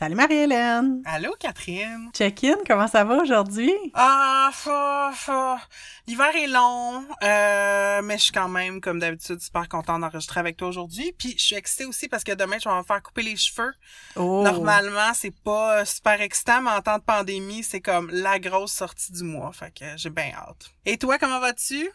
[0.00, 1.02] Salut Marie-Hélène!
[1.04, 2.08] Allô Catherine!
[2.14, 3.70] Check-in, comment ça va aujourd'hui?
[3.92, 5.58] Ah, fa.
[6.06, 10.56] l'hiver est long, euh, mais je suis quand même, comme d'habitude, super contente d'enregistrer avec
[10.56, 11.14] toi aujourd'hui.
[11.18, 13.74] Puis je suis excitée aussi parce que demain, je vais me faire couper les cheveux.
[14.16, 14.42] Oh.
[14.42, 19.12] Normalement, c'est pas super excitant, mais en temps de pandémie, c'est comme la grosse sortie
[19.12, 19.52] du mois.
[19.52, 20.70] Fait que j'ai bien hâte.
[20.86, 21.90] Et toi, comment vas-tu?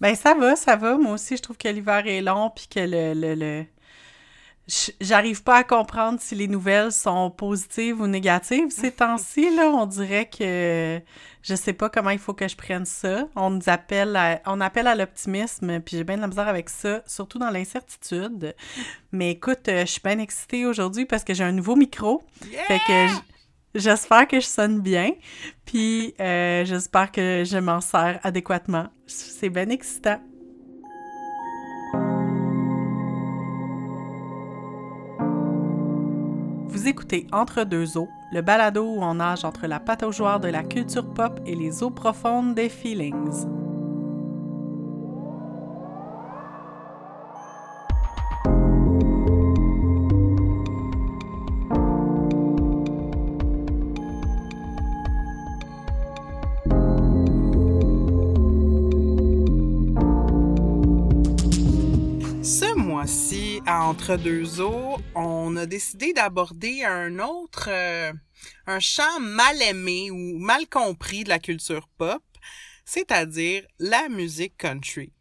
[0.00, 0.96] Ben ça va, ça va.
[0.96, 3.66] Moi aussi, je trouve que l'hiver est long puis que le, le, le
[5.00, 9.70] j'arrive pas à comprendre si les nouvelles sont positives ou négatives ces temps-ci là.
[9.70, 11.00] On dirait que
[11.42, 13.28] je sais pas comment il faut que je prenne ça.
[13.36, 16.68] On nous appelle à, on appelle à l'optimisme puis j'ai bien de la misère avec
[16.68, 18.54] ça surtout dans l'incertitude.
[19.12, 22.22] Mais écoute euh, je suis bien excitée aujourd'hui parce que j'ai un nouveau micro.
[22.66, 23.06] Fait que
[23.76, 25.12] j'espère que je sonne bien
[25.64, 28.88] puis euh, j'espère que je m'en sers adéquatement.
[29.06, 30.20] C'est bien excitant
[36.88, 41.12] Écoutez Entre deux eaux, le balado où on nage entre la pataugeoire de la culture
[41.12, 43.44] pop et les eaux profondes des feelings.
[63.68, 68.12] Entre deux eaux, on a décidé d'aborder un autre, euh,
[68.68, 72.22] un champ mal aimé ou mal compris de la culture pop,
[72.84, 75.12] c'est-à-dire la musique country.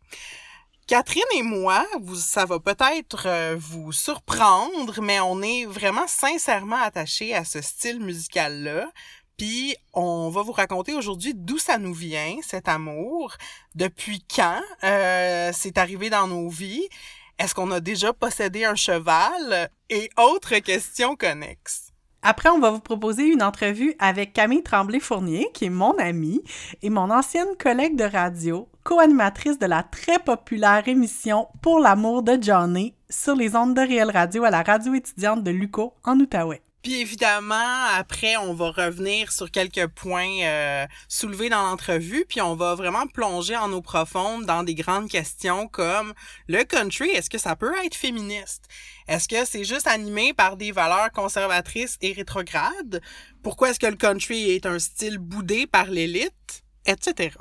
[0.85, 6.79] Catherine et moi, vous, ça va peut-être euh, vous surprendre, mais on est vraiment sincèrement
[6.79, 8.91] attachés à ce style musical-là.
[9.37, 13.35] Puis on va vous raconter aujourd'hui d'où ça nous vient, cet amour,
[13.73, 16.87] depuis quand euh, c'est arrivé dans nos vies
[17.37, 19.69] est-ce qu'on a déjà possédé un cheval?
[19.89, 21.91] Et autres questions connexes.
[22.21, 26.41] Après, on va vous proposer une entrevue avec Camille Tremblay-Fournier, qui est mon amie
[26.81, 32.41] et mon ancienne collègue de radio, co-animatrice de la très populaire émission Pour l'amour de
[32.41, 36.63] Johnny sur les ondes de Réel Radio à la radio étudiante de Luco en Outaouais.
[36.85, 42.53] Puis évidemment, après, on va revenir sur quelques points euh, soulevés dans l'entrevue, puis on
[42.53, 46.13] va vraiment plonger en eau profonde dans des grandes questions comme
[46.47, 48.67] le country, est-ce que ça peut être féministe?
[49.07, 53.01] Est-ce que c'est juste animé par des valeurs conservatrices et rétrogrades?
[53.41, 56.61] Pourquoi est-ce que le country est un style boudé par l'élite?
[56.85, 57.35] Etc.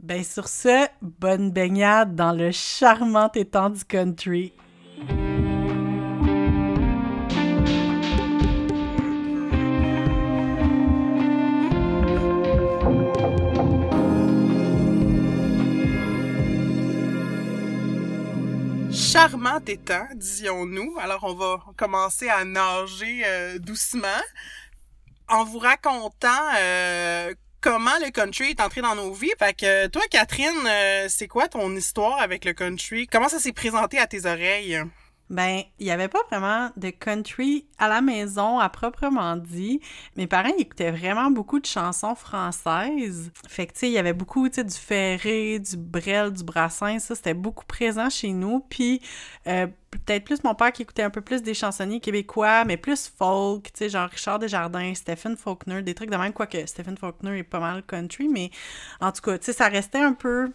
[0.00, 4.54] Ben sur ce, bonne baignade dans le charmant étang du country.
[19.06, 20.96] Charmant étang, disions-nous.
[21.00, 24.08] Alors, on va commencer à nager euh, doucement
[25.28, 26.28] en vous racontant
[26.58, 29.30] euh, comment le country est entré dans nos vies.
[29.38, 33.06] Fait que toi, Catherine, euh, c'est quoi ton histoire avec le country?
[33.06, 34.82] Comment ça s'est présenté à tes oreilles?
[35.28, 39.80] Ben, il n'y avait pas vraiment de country à la maison à proprement dit.
[40.16, 43.32] Mes parents écoutaient vraiment beaucoup de chansons françaises.
[43.48, 46.44] Fait que, tu sais, il y avait beaucoup, tu sais, du Ferré, du Brel, du
[46.44, 47.00] Brassin.
[47.00, 48.60] Ça, c'était beaucoup présent chez nous.
[48.60, 49.02] Puis,
[49.48, 53.08] euh, peut-être plus mon père qui écoutait un peu plus des chansonniers québécois, mais plus
[53.08, 57.38] folk, tu sais, genre Richard Desjardins, Stephen Faulkner, des trucs de même, quoique Stephen Faulkner
[57.38, 58.50] est pas mal country, mais
[59.00, 60.52] en tout cas, tu sais, ça restait un peu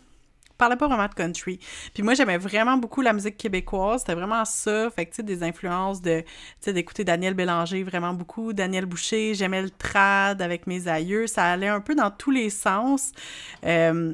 [0.62, 1.60] parlais pas vraiment de country.
[1.94, 4.02] Puis moi, j'aimais vraiment beaucoup la musique québécoise.
[4.02, 4.90] C'était vraiment ça.
[4.92, 6.24] Fait que, tu sais, des influences de,
[6.62, 8.54] tu d'écouter Daniel Bélanger vraiment beaucoup.
[8.54, 11.26] Daniel Boucher, j'aimais le trad avec mes aïeux.
[11.26, 13.12] Ça allait un peu dans tous les sens.
[13.66, 14.14] Euh,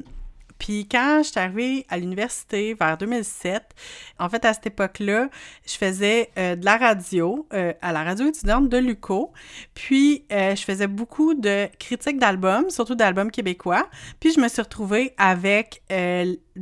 [0.58, 3.62] puis quand je suis arrivée à l'université vers 2007,
[4.18, 5.28] en fait, à cette époque-là,
[5.66, 9.32] je faisais euh, de la radio euh, à la radio étudiante de l'UCO.
[9.74, 13.88] Puis euh, je faisais beaucoup de critiques d'albums, surtout d'albums québécois.
[14.20, 15.82] Puis je me suis retrouvée avec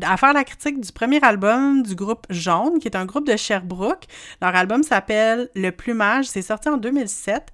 [0.02, 3.36] à faire la critique du premier album du groupe Jaune, qui est un groupe de
[3.36, 4.04] Sherbrooke.
[4.42, 6.26] Leur album s'appelle Le Plumage.
[6.26, 7.50] C'est sorti en 2007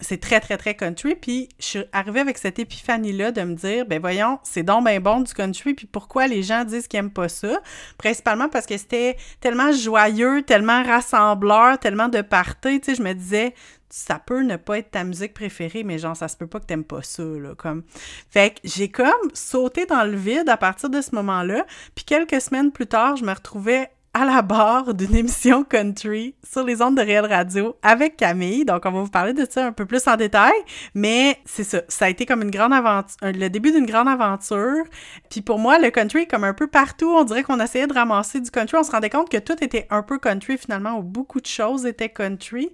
[0.00, 1.14] c'est très, très, très country.
[1.14, 5.00] Puis je suis arrivée avec cette épiphanie-là de me dire, ben voyons, c'est donc ben
[5.00, 7.60] bon du country, puis pourquoi les gens disent qu'ils aiment pas ça?
[7.98, 13.12] Principalement parce que c'était tellement joyeux, tellement rassembleur, tellement de party, tu sais, je me
[13.12, 13.54] disais,
[13.88, 16.66] ça peut ne pas être ta musique préférée, mais genre, ça se peut pas que
[16.66, 17.84] t'aimes pas ça, là, comme...
[18.30, 22.40] Fait que j'ai comme sauté dans le vide à partir de ce moment-là, puis quelques
[22.40, 26.96] semaines plus tard, je me retrouvais à la barre d'une émission country sur les ondes
[26.96, 28.64] de Réel Radio avec Camille.
[28.64, 30.54] Donc, on va vous parler de ça un peu plus en détail.
[30.94, 34.84] Mais c'est ça, ça a été comme une grande aventure, le début d'une grande aventure.
[35.28, 38.40] Puis pour moi, le country, comme un peu partout, on dirait qu'on essayait de ramasser
[38.40, 38.78] du country.
[38.78, 41.84] On se rendait compte que tout était un peu country finalement, où beaucoup de choses
[41.84, 42.70] étaient country.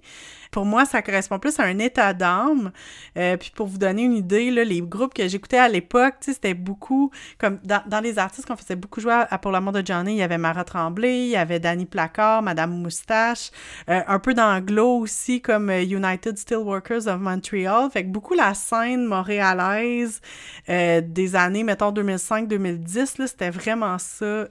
[0.49, 2.71] pour moi, ça correspond plus à un état d'âme.
[3.17, 7.11] Euh, puis pour vous donner une idée, les groupes que j'écoutais à l'époque, c'était beaucoup,
[7.37, 10.23] comme dans, les artistes qu'on faisait beaucoup jouer à, Pour l'amour de Johnny, il y
[10.23, 13.51] avait Mara Tremblay, y avait Danny Placard, Madame Moustache,
[13.89, 17.89] euh, un peu d'anglo aussi, comme euh, United Steelworkers of Montreal.
[17.91, 20.21] Fait que beaucoup la scène montréalaise
[20.67, 24.47] des années, mettons, 2005-2010, c'était vraiment ça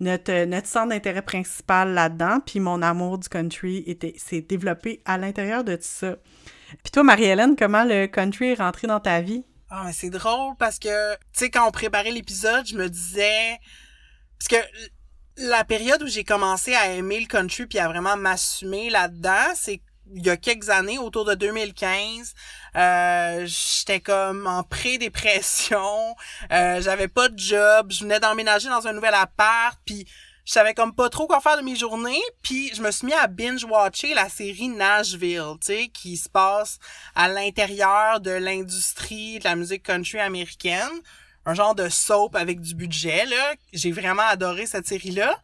[0.00, 5.64] notre, notre centre d'intérêt principal là-dedans, puis mon amour du country s'est développé à l'intérieur
[5.64, 6.16] de tout ça.
[6.82, 9.44] Puis toi, Marie-Hélène, comment le country est rentré dans ta vie?
[9.70, 13.58] Ah, mais c'est drôle parce que, tu sais, quand on préparait l'épisode, je me disais...
[14.38, 14.68] Parce que
[15.36, 19.80] la période où j'ai commencé à aimer le country puis à vraiment m'assumer là-dedans, c'est
[20.14, 22.34] il y a quelques années, autour de 2015,
[22.76, 26.14] euh, j'étais comme en pré-dépression,
[26.52, 30.06] euh, j'avais pas de job, je venais d'emménager dans un nouvel appart, puis
[30.44, 33.14] je savais comme pas trop quoi faire de mes journées, puis je me suis mis
[33.14, 36.78] à binge-watcher la série Nashville, tu sais, qui se passe
[37.14, 41.00] à l'intérieur de l'industrie de la musique country américaine,
[41.46, 43.54] un genre de soap avec du budget, là.
[43.72, 45.40] J'ai vraiment adoré cette série-là.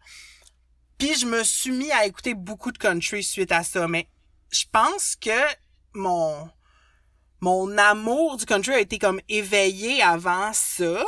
[0.98, 4.08] Puis je me suis mis à écouter beaucoup de country suite à ça, mais
[4.50, 5.40] je pense que
[5.94, 6.50] mon
[7.40, 11.02] mon amour du country a été comme éveillé avant ça.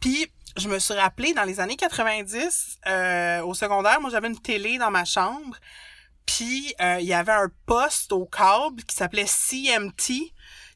[0.00, 0.26] Puis
[0.56, 4.78] je me suis rappelé dans les années 90 euh, au secondaire, moi j'avais une télé
[4.78, 5.56] dans ma chambre.
[6.26, 10.32] Puis euh, il y avait un poste au câble qui s'appelait CMT.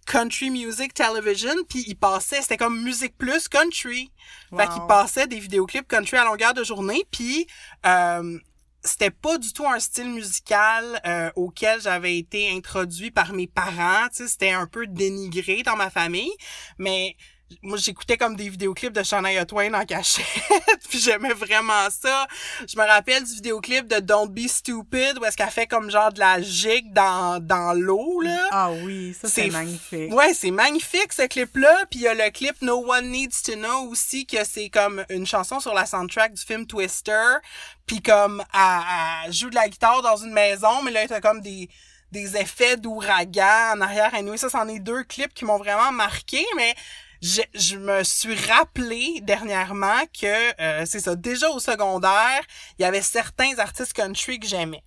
[0.07, 4.11] Country Music Television, puis il passait, c'était comme Musique Plus Country.
[4.57, 7.47] Fait qu'il passait des vidéoclips country à longueur de journée, puis
[7.87, 8.39] euh,
[8.83, 14.09] c'était pas du tout un style musical euh, auquel j'avais été introduit par mes parents,
[14.09, 16.33] tu sais, c'était un peu dénigré dans ma famille,
[16.79, 17.17] mais
[17.63, 20.25] moi j'écoutais comme des vidéoclips de Shania Twain en cachette
[20.89, 22.27] puis j'aimais vraiment ça.
[22.69, 26.13] Je me rappelle du vidéoclip de Don't Be Stupid où est-ce qu'elle fait comme genre
[26.13, 28.49] de la gigue dans, dans l'eau là.
[28.51, 30.13] Ah oui ça c'est magnifique.
[30.13, 33.43] Ouais c'est magnifique ce clip là puis il y a le clip No One Needs
[33.45, 37.39] to Know aussi que c'est comme une chanson sur la soundtrack du film Twister.
[37.87, 41.69] Puis comme elle, joue de la guitare dans une maison mais là t'as comme des
[42.13, 44.15] des effets d'ouragan en arrière.
[44.15, 46.75] Et nous, ça, c'en est deux clips qui m'ont vraiment marqué, mais
[47.23, 52.41] je, je me suis rappelé dernièrement que euh, c'est ça, déjà au secondaire,
[52.79, 54.83] il y avait certains artistes country que j'aimais.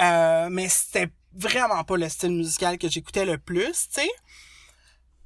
[0.00, 4.10] Euh, mais c'était vraiment pas le style musical que j'écoutais le plus, tu sais.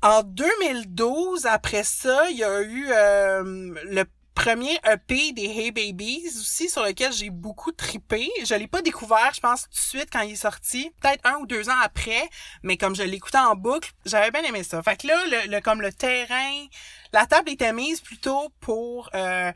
[0.02, 3.42] En 2012, après ça, il y a eu euh,
[3.84, 4.04] le
[4.34, 8.28] premier EP des Hey Babies aussi sur lequel j'ai beaucoup tripé.
[8.44, 11.36] Je l'ai pas découvert, je pense tout de suite quand il est sorti, peut-être un
[11.36, 12.28] ou deux ans après,
[12.62, 14.82] mais comme je l'écoutais en boucle, j'avais bien aimé ça.
[14.82, 16.66] Fait que là, le, comme le terrain,
[17.12, 19.52] la table était mise plutôt pour euh,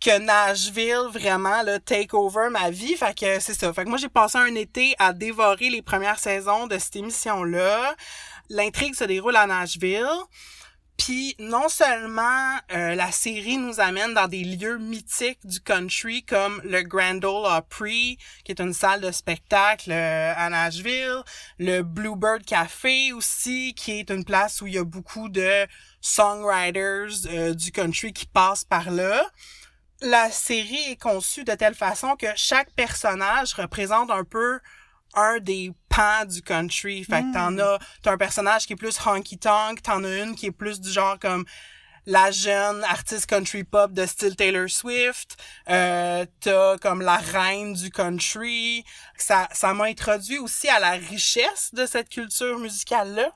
[0.00, 2.96] que Nashville vraiment le take over ma vie.
[2.96, 3.72] Fait que c'est ça.
[3.72, 7.42] Fait que moi j'ai passé un été à dévorer les premières saisons de cette émission
[7.42, 7.94] là.
[8.48, 10.06] L'intrigue se déroule à Nashville.
[10.96, 16.60] Puis non seulement euh, la série nous amène dans des lieux mythiques du country comme
[16.64, 21.22] le Grand Ole Opry, qui est une salle de spectacle euh, à Nashville,
[21.58, 25.66] le Bluebird Café aussi, qui est une place où il y a beaucoup de
[26.00, 29.22] songwriters euh, du country qui passent par là.
[30.00, 34.60] La série est conçue de telle façon que chaque personnage représente un peu
[35.14, 35.72] un des
[36.26, 37.04] du country.
[37.04, 37.60] Fait que t'en hmm.
[37.60, 40.80] as, t'as un personnage qui est plus honky tonk, t'en as une qui est plus
[40.80, 41.44] du genre comme
[42.06, 45.36] la jeune artiste country pop de style Taylor Swift,
[45.68, 48.84] euh, t'as comme la reine du country.
[49.16, 53.32] Ça, ça m'a introduit aussi à la richesse de cette culture musicale-là.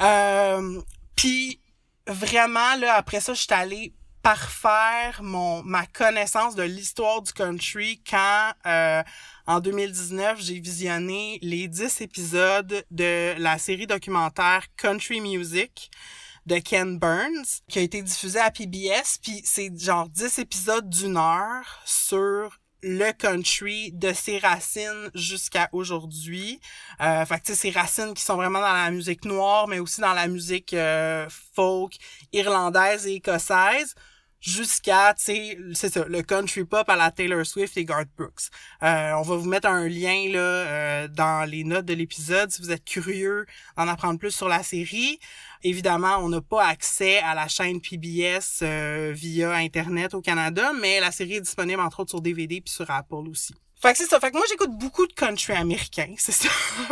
[0.00, 0.80] Euh,
[1.16, 1.60] Puis
[2.06, 3.92] vraiment, là, après ça, je suis allée
[4.22, 9.02] parfaire mon ma connaissance de l'histoire du country quand euh,
[9.46, 15.90] en 2019 j'ai visionné les 10 épisodes de la série documentaire Country Music
[16.46, 21.16] de Ken Burns qui a été diffusé à PBS puis c'est genre 10 épisodes d'une
[21.16, 26.60] heure sur le country de ses racines jusqu'à aujourd'hui.
[27.00, 30.14] Euh, fait que ces racines qui sont vraiment dans la musique noire, mais aussi dans
[30.14, 31.94] la musique euh, folk
[32.32, 33.94] irlandaise et écossaise
[34.42, 38.50] jusqu'à, tu sais, c'est ça, le country pop à la Taylor Swift et Garth Brooks.
[38.82, 42.60] Euh, on va vous mettre un lien là euh, dans les notes de l'épisode si
[42.60, 43.46] vous êtes curieux
[43.76, 45.20] d'en apprendre plus sur la série.
[45.62, 50.98] Évidemment, on n'a pas accès à la chaîne PBS euh, via Internet au Canada, mais
[50.98, 53.54] la série est disponible entre autres sur DVD puis sur Apple aussi.
[53.82, 54.20] Fait que c'est ça.
[54.20, 56.48] Fait que moi, j'écoute beaucoup de country américain, c'est ça,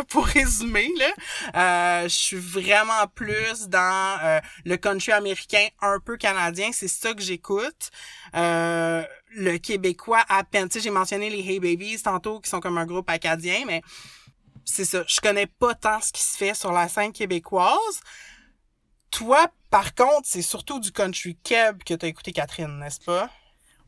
[0.09, 2.01] pour résumer, là.
[2.03, 7.13] Euh, je suis vraiment plus dans euh, le country américain un peu canadien, c'est ça
[7.13, 7.91] que j'écoute.
[8.35, 12.59] Euh, le québécois à peine, tu sais, j'ai mentionné les Hey Babies tantôt, qui sont
[12.59, 13.81] comme un groupe acadien, mais
[14.65, 18.01] c'est ça, je connais pas tant ce qui se fait sur la scène québécoise.
[19.11, 23.29] Toi, par contre, c'est surtout du country keb que t'as écouté, Catherine, n'est-ce pas?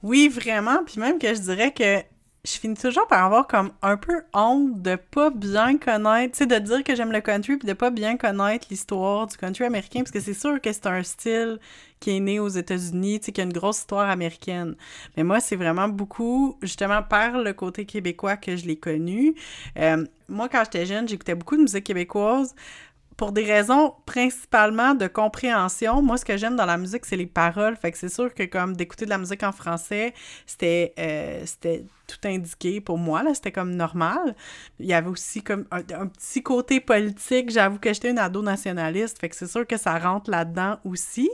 [0.01, 0.83] Oui, vraiment.
[0.85, 2.12] Puis même que je dirais que
[2.45, 6.45] je finis toujours par avoir comme un peu honte de pas bien connaître, tu sais,
[6.45, 10.01] de dire que j'aime le country puis de pas bien connaître l'histoire du country américain
[10.01, 11.59] parce que c'est sûr que c'est un style
[12.01, 14.75] qui est né aux États-Unis, tu sais, qui a une grosse histoire américaine.
[15.15, 19.35] Mais moi, c'est vraiment beaucoup, justement, par le côté québécois que je l'ai connu.
[19.77, 22.55] Euh, moi, quand j'étais jeune, j'écoutais beaucoup de musique québécoise
[23.15, 26.01] pour des raisons principalement de compréhension.
[26.01, 27.77] Moi, ce que j'aime dans la musique, c'est les paroles.
[27.77, 30.13] Fait que c'est sûr que comme d'écouter de la musique en français,
[30.45, 31.85] c'était euh, c'était
[32.19, 34.35] tout indiqué pour moi, là, c'était comme normal.
[34.79, 39.19] Il y avait aussi comme un, petit côté politique, j'avoue que j'étais une ado nationaliste,
[39.19, 41.29] fait que c'est sûr que ça rentre là-dedans aussi.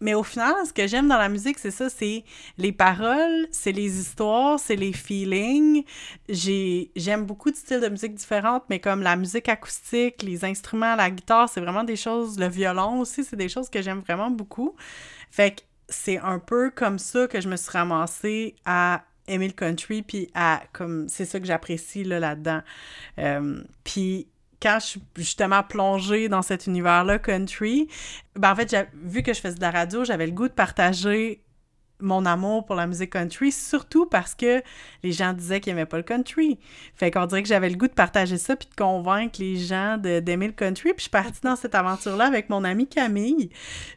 [0.00, 2.24] Mais au final, ce que j'aime dans la musique, c'est ça, c'est
[2.58, 5.84] les paroles, c'est les histoires, c'est les feelings.
[6.28, 11.10] J'aime beaucoup de styles de musique différentes, mais comme la musique acoustique, les instruments, la
[11.10, 14.74] guitare, c'est vraiment des choses, le violon aussi, c'est des choses que j'aime vraiment beaucoup.
[15.30, 19.52] Fait que c'est un peu comme ça que je me suis ramassée à aimer le
[19.52, 22.60] country, puis à, comme, c'est ça que j'apprécie là, là-dedans.
[23.18, 24.28] Euh, puis
[24.60, 27.88] quand je suis justement plongée dans cet univers-là country,
[28.34, 31.43] ben en fait, vu que je faisais de la radio, j'avais le goût de partager
[32.04, 34.62] mon amour pour la musique country, surtout parce que
[35.02, 36.58] les gens disaient qu'ils n'aimaient pas le country.
[36.94, 39.96] Fait qu'on dirait que j'avais le goût de partager ça puis de convaincre les gens
[39.98, 40.90] d'aimer le country.
[40.90, 43.50] Puis je suis partie dans cette aventure-là avec mon amie Camille.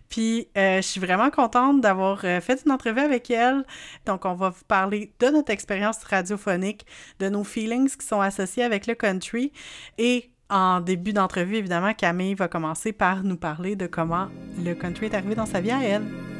[0.09, 3.65] Puis euh, je suis vraiment contente d'avoir euh, fait une entrevue avec elle.
[4.05, 6.85] Donc on va vous parler de notre expérience radiophonique,
[7.19, 9.51] de nos feelings qui sont associés avec le country
[9.97, 14.29] et en début d'entrevue, évidemment, Camille va commencer par nous parler de comment
[14.63, 16.36] le country est arrivé dans sa vie à elle.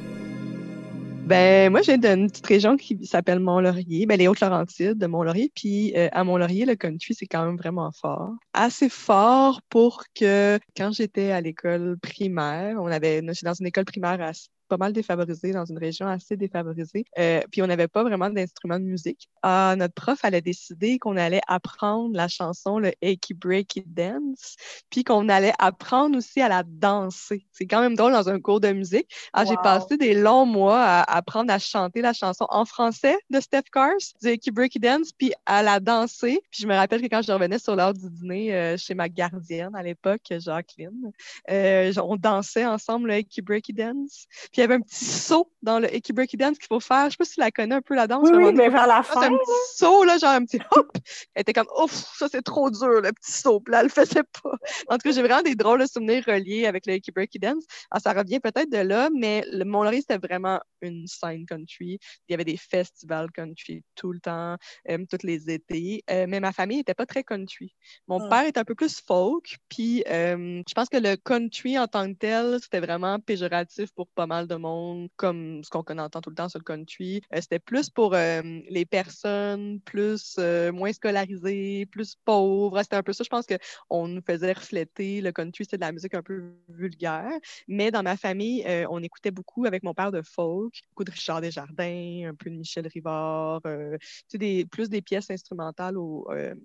[1.28, 5.52] Ben, moi, j'ai d'une petite région qui s'appelle Mont-Laurier, ben, les Hautes-Laurentides de Mont-Laurier.
[5.54, 8.32] Puis euh, à Mont-Laurier, le country, c'est quand même vraiment fort.
[8.54, 13.84] Assez fort pour que quand j'étais à l'école primaire, on avait, j'étais dans une école
[13.84, 14.32] primaire à
[14.68, 17.06] pas mal défavorisé, dans une région assez défavorisée.
[17.18, 19.30] Euh, puis on n'avait pas vraiment d'instruments de musique.
[19.42, 24.56] Ah, notre prof, elle a décidé qu'on allait apprendre la chanson, le Achy Breaky Dance,
[24.90, 27.46] puis qu'on allait apprendre aussi à la danser.
[27.52, 29.08] C'est quand même drôle dans un cours de musique.
[29.34, 33.40] Ah, J'ai passé des longs mois à apprendre à chanter la chanson en français de
[33.40, 36.42] Steph Cars, du Achy Breaky Dance, puis à la danser.
[36.52, 39.10] Puis je me rappelle que quand je revenais sur l'heure du dîner euh, chez ma
[39.10, 41.12] gardienne à l'époque, Jacqueline,
[41.50, 44.28] euh, on dansait ensemble le Achy Breaky Dance.
[44.58, 47.06] Puis il y avait un petit saut dans le Icky Breaky Dance qu'il faut faire.
[47.06, 48.28] Je sais pas si tu la connais un peu la danse.
[48.28, 49.22] Oui, oui mais vers la fin.
[49.22, 50.90] un petit saut, là, genre un petit hop.
[51.36, 53.60] Elle était comme, ouf, ça c'est trop dur, le petit saut.
[53.60, 54.54] Puis là, elle le faisait pas.
[54.88, 57.66] En tout cas, j'ai vraiment des drôles de souvenirs reliés avec le Icky Breaky Dance.
[57.92, 62.00] Alors, ça revient peut-être de là, mais le Mont-Laurier, c'était vraiment une scène country.
[62.28, 64.58] Il y avait des festivals country tout le temps,
[64.90, 66.04] euh, tous les étés.
[66.10, 67.74] Euh, mais ma famille n'était pas très country.
[68.08, 68.30] Mon ah.
[68.30, 72.08] père est un peu plus folk, puis euh, je pense que le country en tant
[72.12, 76.30] que tel, c'était vraiment péjoratif pour pas mal de monde, comme ce qu'on entend tout
[76.30, 77.22] le temps sur le country.
[77.34, 80.38] c'était plus pour les personnes plus
[80.74, 82.82] moins scolarisées, plus pauvres.
[82.82, 83.24] C'était un peu ça.
[83.24, 87.32] Je pense qu'on nous faisait refléter le country, c'était de la musique un peu vulgaire.
[87.68, 91.42] Mais dans ma famille, on écoutait beaucoup avec mon père de folk beaucoup de Richard
[91.42, 93.98] Desjardins, un peu de Michel Rivard, euh,
[94.34, 96.56] des, plus des pièces instrumentales au, euh,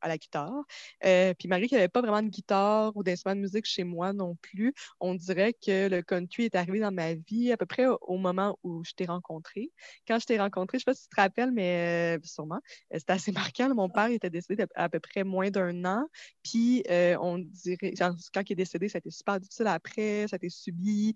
[0.00, 0.64] à la guitare.
[1.04, 3.84] Euh, puis malgré qu'il n'y avait pas vraiment de guitare ou d'instrument de musique chez
[3.84, 7.66] moi non plus, on dirait que le country est arrivé dans ma vie à peu
[7.66, 9.70] près au moment où je t'ai rencontré.
[10.06, 12.60] Quand je t'ai rencontré, je ne sais pas si tu te rappelles, mais sûrement,
[12.92, 13.74] c'était assez marquant.
[13.74, 16.06] Mon père était décédé à, peu près moins d'un an.
[16.42, 20.38] Puis on dirait, quand il est décédé, ça a été super difficile après, ça a
[20.38, 21.14] été subi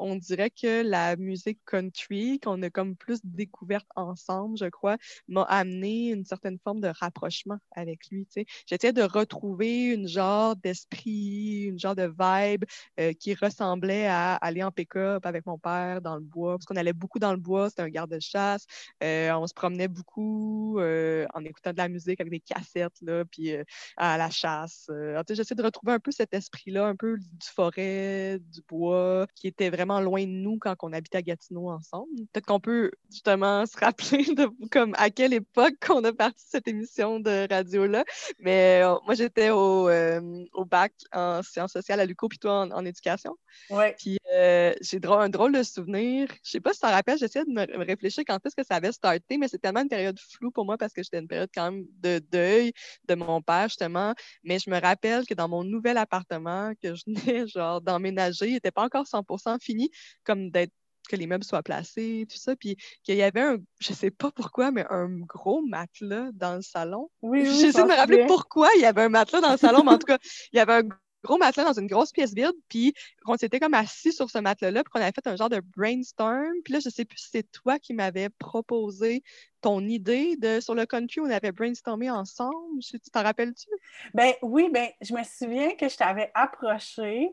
[0.00, 4.96] on dirait que la musique country, qu'on a comme plus découverte ensemble, je crois,
[5.28, 8.26] m'a amené une certaine forme de rapprochement avec lui.
[8.66, 12.64] J'essayais de retrouver une genre d'esprit, une genre de vibe
[12.98, 16.76] euh, qui ressemblait à aller en pick-up avec mon père dans le bois, parce qu'on
[16.76, 18.66] allait beaucoup dans le bois, c'était un garde-chasse.
[19.02, 23.24] Euh, on se promenait beaucoup euh, en écoutant de la musique avec des cassettes, là,
[23.24, 23.52] puis
[23.96, 24.90] à la chasse.
[25.28, 29.70] J'essaie de retrouver un peu cet esprit-là, un peu du forêt, du bois, qui était
[29.70, 32.10] vraiment loin de nous quand on habitait à Gatineau ensemble.
[32.32, 36.68] Peut-être qu'on peut justement se rappeler de comme à quelle époque qu'on a parti cette
[36.68, 38.04] émission de radio-là.
[38.38, 42.68] Mais euh, moi, j'étais au, euh, au, bac en sciences sociales à l'UQO, puis toi
[42.72, 43.36] en, éducation.
[43.70, 43.96] Ouais.
[43.98, 46.28] Puis euh, j'ai un drôle de souvenir.
[46.44, 48.76] Je sais pas si tu te rappelles, j'essaie de me réfléchir quand est-ce que ça
[48.76, 51.50] avait starté, mais c'est tellement une période floue pour moi parce que j'étais une période
[51.54, 52.72] quand même de deuil
[53.08, 54.14] de mon père, justement.
[54.44, 58.52] Mais je me rappelle que dans mon nouvel appartement que je venais genre d'emménager, il
[58.54, 59.79] n'était pas encore 100% fini
[60.24, 60.72] comme d'être
[61.08, 62.56] que les meubles soient placés, tout ça.
[62.56, 66.62] Puis qu'il y avait un, je sais pas pourquoi, mais un gros matelas dans le
[66.62, 67.10] salon.
[67.22, 69.82] Oui, oui, J'essaie de me rappeler pourquoi il y avait un matelas dans le salon,
[69.84, 70.18] mais en tout cas,
[70.52, 70.88] il y avait un
[71.22, 72.94] gros matelas dans une grosse pièce vide, puis
[73.26, 76.52] on s'était comme assis sur ce matelas-là, puis qu'on avait fait un genre de brainstorm.
[76.64, 79.22] Puis là, je sais plus si c'est toi qui m'avais proposé
[79.60, 82.80] ton idée de sur le country, on avait brainstormé ensemble.
[82.80, 83.68] Tu t'en rappelles-tu?
[84.14, 87.30] Ben oui, ben je me souviens que je t'avais approché.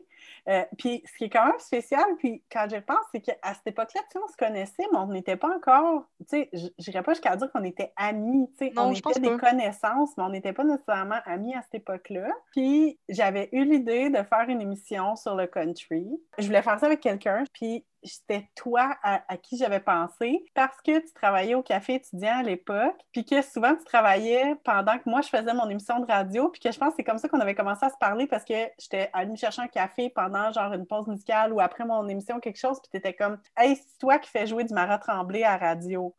[0.48, 3.66] Euh, puis ce qui est quand même spécial, puis quand j'y repense, c'est qu'à cette
[3.66, 7.12] époque-là, tu sais, on se connaissait, mais on n'était pas encore, tu sais, j'irais pas
[7.12, 10.64] jusqu'à dire qu'on était amis, tu sais, on était des connaissances, mais on n'était pas
[10.64, 12.28] nécessairement amis à cette époque-là.
[12.52, 16.06] Puis j'avais eu l'idée de faire une émission sur le country.
[16.38, 20.98] Je voulais faire ça avec quelqu'un, puis c'était toi à, qui j'avais pensé parce que
[20.98, 25.20] tu travaillais au café étudiant à l'époque, puis que souvent tu travaillais pendant que moi
[25.20, 27.40] je faisais mon émission de radio, puis que je pense que c'est comme ça qu'on
[27.40, 30.72] avait commencé à se parler parce que j'étais allée me chercher un café pendant genre
[30.72, 34.18] une pause musicale ou après mon émission quelque chose, puis t'étais comme Hey, c'est toi
[34.18, 36.14] qui fais jouer du Marat Tremblay à radio.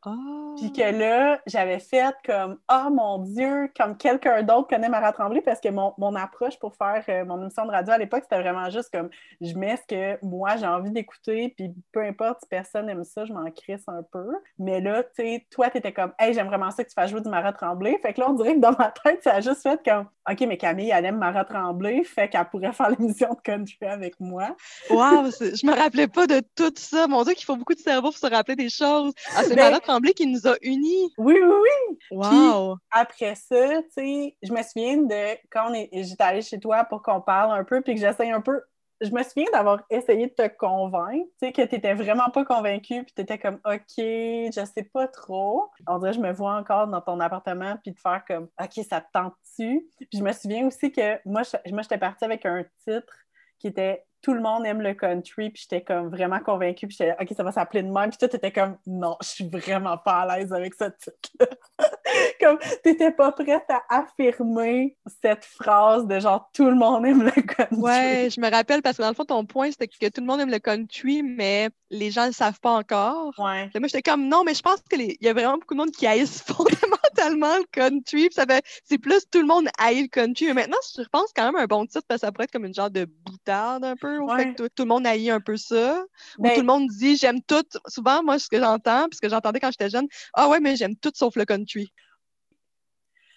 [0.57, 5.41] Puis que là, j'avais fait comme Oh mon Dieu, comme quelqu'un d'autre connaît Marat Tremblay
[5.41, 8.41] parce que mon, mon approche pour faire euh, mon émission de radio à l'époque, c'était
[8.41, 9.09] vraiment juste comme
[9.41, 13.25] je mets ce que moi j'ai envie d'écouter, puis peu importe si personne aime ça,
[13.25, 14.27] je m'en crisse un peu.
[14.57, 17.21] Mais là, tu sais, toi, t'étais comme, hey, j'aime vraiment ça que tu fasses jouer
[17.21, 17.97] du Marat Tremblay.
[18.01, 20.41] Fait que là, on dirait que dans ma tête, ça a juste fait comme, OK,
[20.41, 24.55] mais Camille, elle aime Marat Tremblay, fait qu'elle pourrait faire l'émission de country avec moi.
[24.89, 27.07] Wow, je me rappelais pas de tout ça.
[27.07, 29.13] Mon Dieu, qu'il faut beaucoup de cerveau pour se rappeler des choses.
[29.35, 31.13] Ah, c'est ben Marat Tremblay qui nous a unis.
[31.17, 31.97] Oui, oui, oui.
[32.11, 32.77] Wow.
[32.91, 37.21] après ça, tu sais, je me souviens de quand j'étais allée chez toi pour qu'on
[37.21, 38.61] parle un peu, puis que j'essaye un peu
[39.01, 42.43] je me souviens d'avoir essayé de te convaincre, tu sais, que tu n'étais vraiment pas
[42.43, 45.69] convaincu, puis tu étais comme, OK, je sais pas trop.
[45.87, 49.01] On dirait, je me vois encore dans ton appartement, puis de faire comme, OK, ça
[49.01, 49.87] te tente-tu?
[49.97, 53.13] Puis je me souviens aussi que moi, moi j'étais partie avec un titre
[53.59, 57.15] qui était tout le monde aime le country, puis j'étais comme vraiment convaincue, puis j'étais
[57.19, 60.21] OK, ça va s'appeler de même, puis toi, t'étais comme non, je suis vraiment pas
[60.21, 61.13] à l'aise avec ce titre
[62.39, 67.41] comme t'étais pas prête à affirmer cette phrase de genre tout le monde aime le
[67.41, 67.75] country.
[67.75, 70.27] Ouais, je me rappelle parce que dans le fond, ton point, c'était que tout le
[70.27, 73.33] monde aime le country, mais les gens ne le savent pas encore.
[73.37, 73.69] Ouais.
[73.75, 76.07] moi, j'étais comme non, mais je pense qu'il y a vraiment beaucoup de monde qui
[76.07, 76.98] haïssent fondamentalement
[77.29, 80.47] le country, ça fait c'est plus tout le monde haït le country.
[80.47, 82.65] Mais maintenant, je pense quand même un bon titre parce que ça pourrait être comme
[82.65, 85.57] une genre de boutarde un peu au fait que tout, le monde haït un peu
[85.57, 86.03] ça.
[86.37, 87.65] Ou ben tout le monde dit j'aime tout.
[87.87, 90.75] Souvent, moi, ce que j'entends, puis ce que j'entendais quand j'étais jeune, ah ouais, mais
[90.75, 91.91] j'aime tout sauf le country.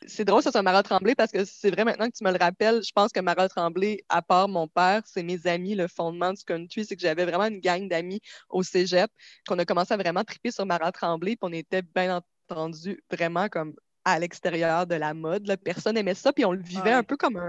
[0.06, 2.38] C'est drôle, ça, c'est Mara Tremblay, parce que c'est vrai maintenant que tu me le
[2.38, 2.82] rappelles.
[2.82, 6.42] Je pense que Mara Tremblay, à part mon père, c'est mes amis, le fondement du
[6.42, 6.84] country.
[6.84, 9.10] C'est que j'avais vraiment une gang d'amis au cégep,
[9.46, 12.16] qu'on a commencé à vraiment triper sur Mara Tremblay, puis on était bien
[12.48, 13.74] entendu vraiment comme
[14.04, 15.46] à l'extérieur de la mode.
[15.46, 15.56] Là.
[15.56, 17.40] Personne aimait ça, puis on le vivait un peu comme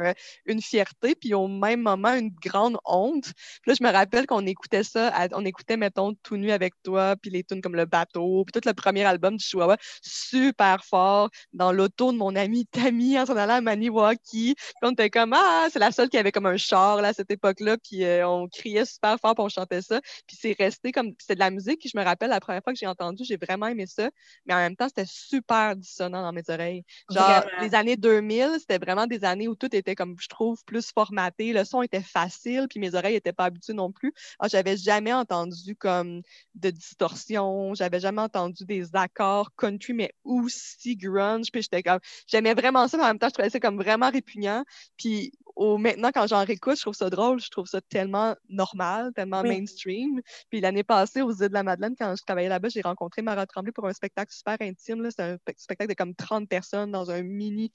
[0.45, 3.33] une fierté, puis au même moment, une grande honte.
[3.61, 7.15] Puis là, je me rappelle qu'on écoutait ça, on écoutait, mettons, Tout nu avec toi,
[7.15, 11.29] puis les tunes comme Le Bateau, puis tout le premier album du Chihuahua, super fort,
[11.53, 14.55] dans l'auto de mon ami Tammy, en s'en allant à Maniwaki.
[14.55, 17.13] Puis on était comme, ah, c'est la seule qui avait comme un char, là, à
[17.13, 19.99] cette époque-là, puis euh, on criait super fort, puis on chantait ça.
[20.27, 22.73] Puis c'est resté comme, c'était de la musique, puis je me rappelle, la première fois
[22.73, 24.09] que j'ai entendu, j'ai vraiment aimé ça,
[24.45, 26.83] mais en même temps, c'était super dissonant dans mes oreilles.
[27.09, 30.91] Genre, les années 2000, c'était vraiment des années où tout était comme, je trouve, plus
[30.91, 31.53] formaté.
[31.53, 34.13] Le son était facile, puis mes oreilles n'étaient pas habituées non plus.
[34.39, 36.21] Alors, j'avais jamais entendu comme
[36.55, 41.51] de distorsion, j'avais jamais entendu des accords country, mais aussi grunge.
[41.51, 44.09] Puis j'étais comme, j'aimais vraiment ça, mais en même temps, je trouvais ça comme vraiment
[44.09, 44.63] répugnant.
[44.97, 49.43] Puis maintenant, quand j'en réécoute, je trouve ça drôle, je trouve ça tellement normal, tellement
[49.43, 50.21] mainstream.
[50.49, 53.45] Puis l'année passée, aux îles de la Madeleine, quand je travaillais là-bas, j'ai rencontré Mara
[53.45, 55.07] Tremblay pour un spectacle super intime.
[55.09, 57.71] C'est un spectacle de comme 30 personnes dans un mini,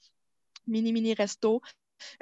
[0.67, 1.61] mini, mini resto.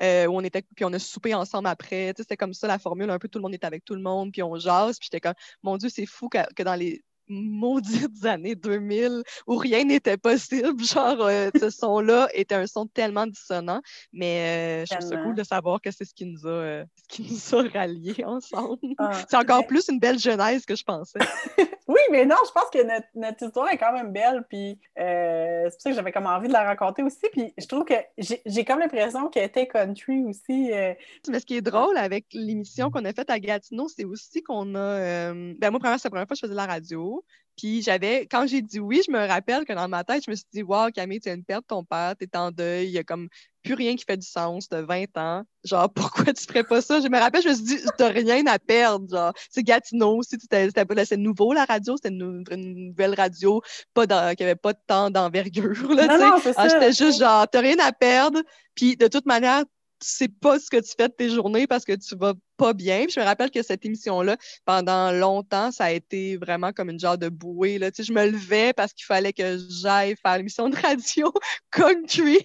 [0.02, 2.14] Euh, où on était, puis on a soupé ensemble après.
[2.18, 4.32] C'était comme ça la formule, un peu tout le monde était avec tout le monde,
[4.32, 4.98] puis on jase.
[4.98, 9.84] Puis j'étais comme, mon Dieu, c'est fou que, dans les maudites années 2000 où rien
[9.84, 10.84] n'était possible.
[10.84, 13.82] Genre, euh, ce son-là était un son tellement dissonant,
[14.14, 16.86] mais euh, je trouve ça cool de savoir que c'est ce qui nous a, euh,
[16.96, 18.80] ce qui nous a ralliés ensemble.
[18.98, 21.20] Ah, c'est encore plus une belle genèse que je pensais.
[21.88, 22.84] oui, mais non, je pense que
[23.16, 26.54] notre, histoire est quand même belle, puis c'est pour ça que j'avais comme envie de
[26.54, 30.72] la raconter aussi, puis je trouve que j'ai comme l'impression qu'elle était country aussi.
[30.72, 34.76] Mais ce qui est drôle avec l'émission qu'on a faite à Gatineau, c'est aussi qu'on
[34.76, 35.34] a...
[35.34, 37.24] ben moi, première, c'est la première fois que je faisais la radio,
[37.58, 40.36] puis j'avais, quand j'ai dit oui, je me rappelle que dans ma tête, je me
[40.36, 43.00] suis dit, wow, Camille, tu viens de perdre ton père, t'es en deuil, il y
[43.00, 43.30] a comme
[43.64, 45.44] plus rien qui fait du sens, de 20 ans.
[45.64, 47.02] Genre, pourquoi tu ferais pas ça?
[47.02, 49.10] Je me rappelle, je me suis dit, t'as rien à perdre.
[49.10, 52.44] Genre, c'est Gatineau, c'était nouveau la radio, c'était une,
[52.90, 53.62] nouvelle radio,
[53.96, 55.90] pas qui avait pas de temps d'envergure.
[55.90, 58.42] Non, non, c'est ah, J'étais juste genre, t'as rien à perdre,
[58.76, 59.64] puis de toute manière,
[60.00, 63.06] sais pas ce que tu fais de tes journées parce que tu vas pas bien.
[63.06, 67.00] Puis je me rappelle que cette émission-là, pendant longtemps, ça a été vraiment comme une
[67.00, 67.78] genre de bouée.
[67.78, 67.92] Là.
[67.92, 71.32] Tu sais, je me levais parce qu'il fallait que j'aille faire l'émission de radio
[71.72, 72.40] country.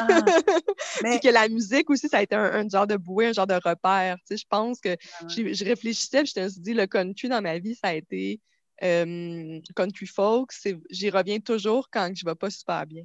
[0.00, 0.24] Ah,
[1.02, 1.20] mais...
[1.20, 4.16] que la musique aussi, ça a été un, genre de bouée, un genre de repère.
[4.26, 4.96] Tu sais, je pense que
[5.28, 8.40] je, réfléchissais, je me suis dit, le country dans ma vie, ça a été
[8.82, 10.50] euh, country folk.
[10.90, 13.04] J'y reviens toujours quand je ne vais pas super bien.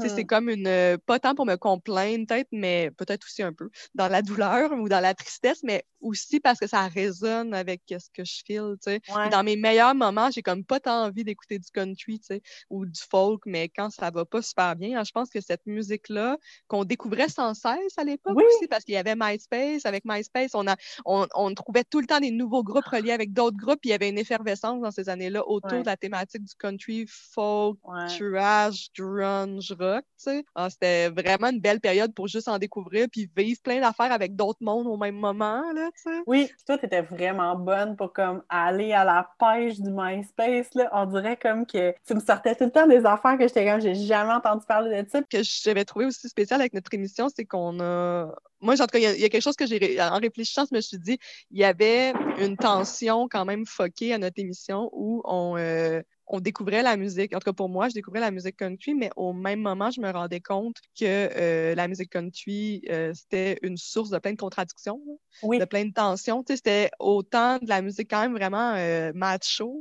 [0.00, 0.26] C'est mm-hmm.
[0.26, 0.66] comme une.
[0.66, 4.72] Euh, pas tant pour me complaindre, peut-être, mais peut-être aussi un peu dans la douleur
[4.72, 8.74] ou dans la tristesse, mais aussi parce que ça résonne avec ce que je file,
[8.82, 9.00] tu sais.
[9.30, 12.86] Dans mes meilleurs moments, j'ai comme pas tant envie d'écouter du country, tu sais, ou
[12.86, 16.38] du folk, mais quand ça va pas super bien, hein, je pense que cette musique-là,
[16.68, 20.66] qu'on découvrait sans cesse à l'époque aussi, parce qu'il y avait MySpace, avec MySpace, on,
[20.68, 23.92] a, on, trouvait tout le temps des nouveaux groupes reliés avec d'autres groupes, puis il
[23.92, 27.78] y avait une effervescence dans ces années-là autour de la thématique du country, folk,
[28.18, 30.44] trash, grunge, rock, tu sais.
[30.54, 34.36] Ah, c'était vraiment une belle période pour juste en découvrir, puis vivre plein d'affaires avec
[34.36, 35.90] d'autres mondes au même moment, là.
[36.26, 40.88] Oui, toi, t'étais vraiment bonne pour comme aller à la pêche du MySpace, là.
[40.92, 43.80] On dirait comme que tu me sortais tout le temps des affaires que j'étais comme,
[43.80, 45.22] j'ai jamais entendu parler de ça.
[45.22, 48.98] Que j'avais trouvé aussi spécial avec notre émission, c'est qu'on a moi, en tout cas,
[48.98, 51.18] il y, a quelque chose que j'ai, en réfléchissant, je me suis dit,
[51.50, 56.40] il y avait une tension quand même foquée à notre émission où on, euh, on
[56.40, 57.34] découvrait la musique.
[57.34, 60.00] En tout cas, pour moi, je découvrais la musique country, mais au même moment, je
[60.00, 64.36] me rendais compte que euh, la musique country, euh, c'était une source de plein de
[64.36, 65.00] contradictions,
[65.42, 66.42] de plein de tensions.
[66.42, 69.74] Tu sais, c'était autant de la musique quand même vraiment euh, macho,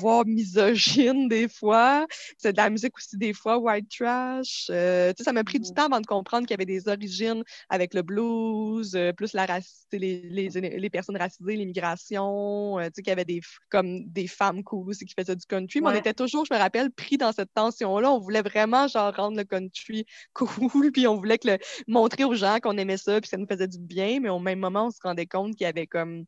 [0.00, 2.06] voire misogyne des fois.
[2.38, 4.66] C'est de la musique aussi des fois white trash.
[4.66, 5.74] tu sais, ça m'a pris du mm.
[5.74, 9.86] temps avant de comprendre qu'il y avait des origines avec le blues, plus la race,
[9.92, 14.62] les, les, les, personnes racisées, l'immigration, tu sais, qu'il y avait des, comme des femmes
[14.62, 17.32] cool aussi qui faisaient du country mais on était toujours, je me rappelle, pris dans
[17.32, 18.10] cette tension-là.
[18.12, 21.58] On voulait vraiment, genre, rendre le country cool, puis on voulait que le,
[21.88, 24.58] montrer aux gens qu'on aimait ça, puis ça nous faisait du bien, mais au même
[24.58, 26.24] moment, on se rendait compte qu'il y avait comme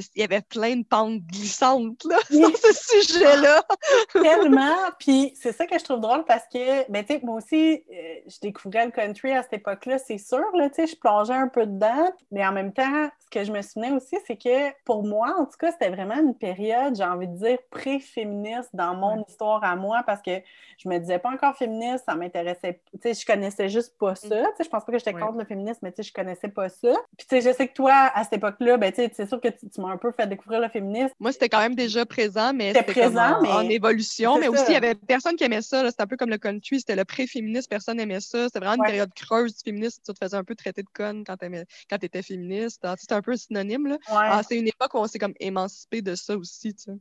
[0.00, 3.64] qu'il y avait plein de pentes glissantes là, dans ce sujet-là.
[4.12, 4.76] Tellement.
[4.98, 8.14] Puis c'est ça que je trouve drôle parce que, ben, tu sais, moi aussi, euh,
[8.26, 11.48] je découvrais le country à cette époque-là, c'est sûr, là, tu sais, je plongeais un
[11.48, 12.10] peu dedans.
[12.30, 15.44] Mais en même temps, ce que je me souvenais aussi, c'est que pour moi, en
[15.44, 19.76] tout cas, c'était vraiment une période, j'ai envie de dire, pré-féministe dans mon histoire à
[19.76, 20.40] moi parce que
[20.78, 22.80] je me disais pas encore féministe, ça m'intéressait.
[22.92, 24.28] Tu sais, je connaissais juste pas ça.
[24.28, 24.46] Mm.
[24.50, 26.48] Tu sais, je pense pas que j'étais contre le féminisme, mais tu sais, je connaissais
[26.48, 26.92] pas ça.
[27.16, 29.40] Puis tu sais, je sais que toi, à cette époque-là, ben, tu sais, c'est sûr
[29.40, 31.12] que tu un peu fait découvrir le féminisme.
[31.20, 33.48] Moi, c'était quand même déjà présent, mais c'était présent, en, mais...
[33.50, 34.38] en évolution.
[34.38, 35.88] Mais aussi, il y avait personne qui aimait ça.
[35.90, 38.44] C'était un peu comme le country, c'était le pré-féministe, personne n'aimait ça.
[38.44, 40.02] C'était vraiment une période creuse du féminisme.
[40.04, 42.86] Tu te faisais un peu traiter de conne quand tu étais féministe.
[42.98, 43.96] C'était un peu synonyme.
[44.08, 46.74] Ah, c'est une époque où on s'est comme émancipé de ça aussi.
[46.74, 46.92] Tu sais.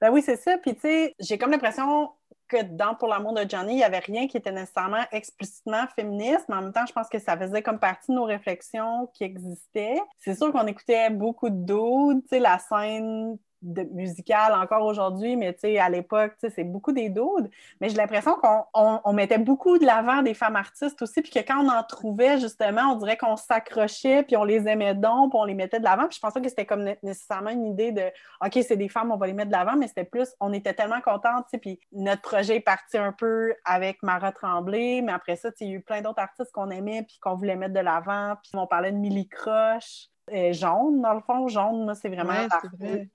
[0.00, 0.58] Ben oui, c'est ça.
[0.58, 2.10] Puis, tu sais, j'ai comme l'impression
[2.48, 6.46] que dans Pour l'amour de Johnny, il n'y avait rien qui était nécessairement explicitement féministe,
[6.48, 9.24] mais en même temps, je pense que ça faisait comme partie de nos réflexions qui
[9.24, 10.00] existaient.
[10.18, 15.56] C'est sûr qu'on écoutait beaucoup de dudes, tu sais, la scène de encore aujourd'hui, mais
[15.78, 17.50] à l'époque, c'est beaucoup des doudes.
[17.80, 18.64] Mais j'ai l'impression qu'on
[19.04, 22.38] on, mettait beaucoup de l'avant des femmes artistes aussi, puis que quand on en trouvait,
[22.38, 25.84] justement, on dirait qu'on s'accrochait, puis on les aimait donc, puis on les mettait de
[25.84, 26.06] l'avant.
[26.06, 28.04] Puis je pensais que c'était comme nécessairement une idée de
[28.44, 30.74] OK, c'est des femmes, on va les mettre de l'avant, mais c'était plus, on était
[30.74, 35.50] tellement contentes, puis notre projet est parti un peu avec Mara Tremblay, mais après ça,
[35.60, 38.36] il y a eu plein d'autres artistes qu'on aimait, puis qu'on voulait mettre de l'avant,
[38.42, 40.08] puis on parlait de Millie Croche.
[40.32, 41.48] Euh, jaune, dans le fond.
[41.48, 42.46] Jaune, moi, c'est vraiment,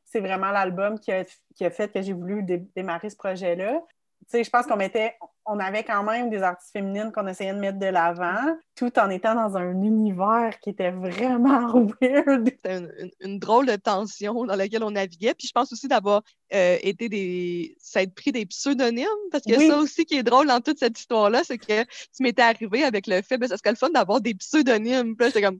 [0.05, 1.23] c'est vraiment l'album qui a,
[1.55, 2.43] qui a, fait que j'ai voulu
[2.75, 3.81] démarrer ce projet-là.
[4.23, 7.53] Tu sais, je pense qu'on mettait, on avait quand même des artistes féminines qu'on essayait
[7.53, 12.47] de mettre de l'avant, tout en étant dans un univers qui était vraiment weird.
[12.47, 12.87] C'était
[13.19, 15.33] une, drôle de tension dans laquelle on naviguait.
[15.33, 16.21] Puis je pense aussi d'avoir
[16.53, 17.75] euh, été des.
[17.79, 21.41] s'être pris des pseudonymes, parce que ça aussi qui est drôle dans toute cette histoire-là,
[21.43, 24.35] c'est que tu m'étais arrivé avec le fait, ben, ça serait le fun d'avoir des
[24.35, 25.15] pseudonymes.
[25.17, 25.59] Puis là, j'étais comme,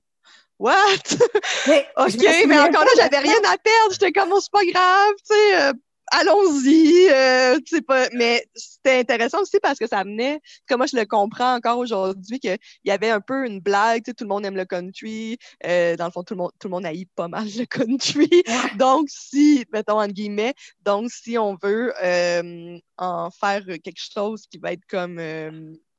[0.59, 1.03] What?
[1.97, 3.91] OK, mais encore là, j'avais rien à perdre.
[3.91, 5.73] J'étais comme, oh, c'est pas grave, tu sais, euh,
[6.11, 7.09] allons-y.
[7.09, 8.07] Euh, pas...
[8.13, 12.39] Mais c'était intéressant aussi parce que ça amenait, comme moi je le comprends encore aujourd'hui,
[12.39, 15.37] qu'il y avait un peu une blague, tu sais, tout le monde aime le country.
[15.65, 18.43] Euh, dans le fond, tout le monde, tout le monde haït pas mal le country.
[18.79, 24.57] Donc, si, mettons, entre guillemets, donc si on veut euh, en faire quelque chose qui
[24.57, 25.19] va être comme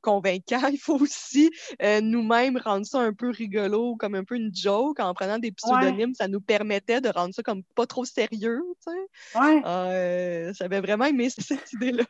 [0.05, 0.67] convaincant.
[0.71, 4.99] Il faut aussi euh, nous-mêmes rendre ça un peu rigolo, comme un peu une joke,
[4.99, 6.13] en prenant des pseudonymes.
[6.13, 8.61] Ça nous permettait de rendre ça comme pas trop sérieux.
[8.85, 9.39] Tu sais.
[9.39, 9.61] ouais.
[9.65, 12.05] Euh, j'avais vraiment aimé cette idée-là.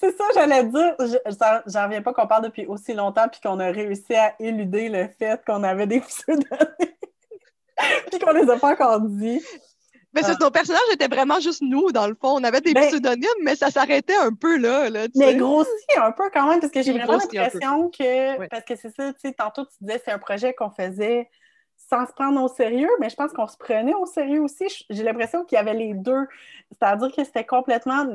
[0.00, 0.96] C'est ça, j'allais dire.
[1.66, 5.08] J'en reviens pas qu'on parle depuis aussi longtemps puis qu'on a réussi à éluder le
[5.18, 6.46] fait qu'on avait des pseudonymes
[8.10, 9.40] puis qu'on les a pas encore dit.
[10.14, 10.34] Mais Ah.
[10.40, 12.38] nos personnages étaient vraiment juste nous, dans le fond.
[12.38, 14.90] On avait des Ben- pseudonymes, mais ça s'arrêtait un peu là.
[14.90, 15.36] là tu Mais sais.
[15.36, 18.38] grossi un peu quand même, parce que j'ai vraiment l'impression que.
[18.38, 18.48] Ouais.
[18.48, 21.28] Parce que c'est ça, tu sais, tantôt tu disais c'est un projet qu'on faisait
[21.90, 24.64] sans se prendre au sérieux, mais je pense qu'on se prenait au sérieux aussi.
[24.88, 26.26] J'ai l'impression qu'il y avait les deux.
[26.70, 28.06] C'est-à-dire que c'était complètement.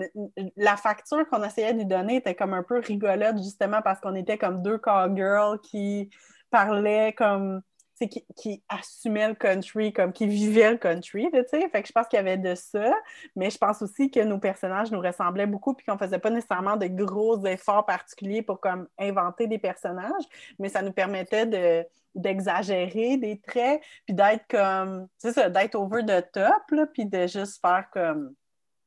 [0.56, 4.16] La facture qu'on essayait de lui donner était comme un peu rigolote, justement, parce qu'on
[4.16, 6.10] était comme deux cowgirls qui
[6.50, 7.62] parlaient comme.
[8.00, 11.68] Qui, qui assumaient le country, comme qui vivaient le country, tu sais.
[11.70, 12.94] Fait que je pense qu'il y avait de ça.
[13.36, 16.78] Mais je pense aussi que nos personnages nous ressemblaient beaucoup, puis qu'on faisait pas nécessairement
[16.78, 20.24] de gros efforts particuliers pour comme inventer des personnages,
[20.60, 26.04] mais ça nous permettait de d'exagérer des traits, puis d'être comme, c'est ça, d'être over
[26.04, 28.34] the top, là, puis de juste faire comme,